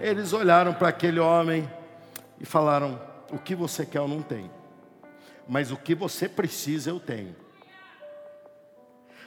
[0.00, 1.68] Eles olharam para aquele homem
[2.40, 4.50] e falaram: O que você quer eu não tenho,
[5.46, 7.34] mas o que você precisa eu tenho.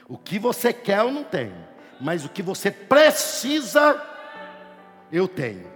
[0.08, 1.56] O que você quer eu não tenho,
[2.00, 4.00] mas o que você precisa
[5.10, 5.70] eu tenho.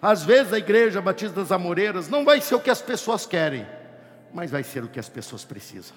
[0.00, 3.64] Às vezes a igreja Batista das Amoreiras não vai ser o que as pessoas querem,
[4.34, 5.96] mas vai ser o que as pessoas precisam.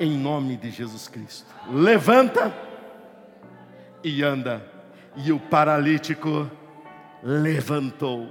[0.00, 1.46] Em nome de Jesus Cristo.
[1.68, 2.52] Levanta
[4.02, 4.64] e anda.
[5.16, 6.50] E o paralítico
[7.22, 8.28] levantou.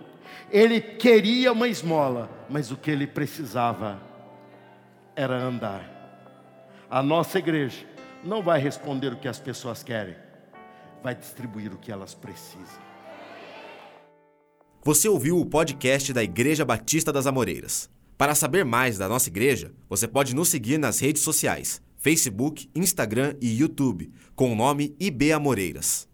[0.51, 4.01] Ele queria uma esmola, mas o que ele precisava
[5.15, 5.97] era andar.
[6.89, 7.85] A nossa igreja
[8.23, 10.15] não vai responder o que as pessoas querem,
[11.03, 12.87] vai distribuir o que elas precisam.
[14.83, 17.89] Você ouviu o podcast da Igreja Batista das Amoreiras.
[18.17, 23.35] Para saber mais da nossa igreja, você pode nos seguir nas redes sociais: Facebook, Instagram
[23.41, 26.07] e YouTube, com o nome IB Amoreiras.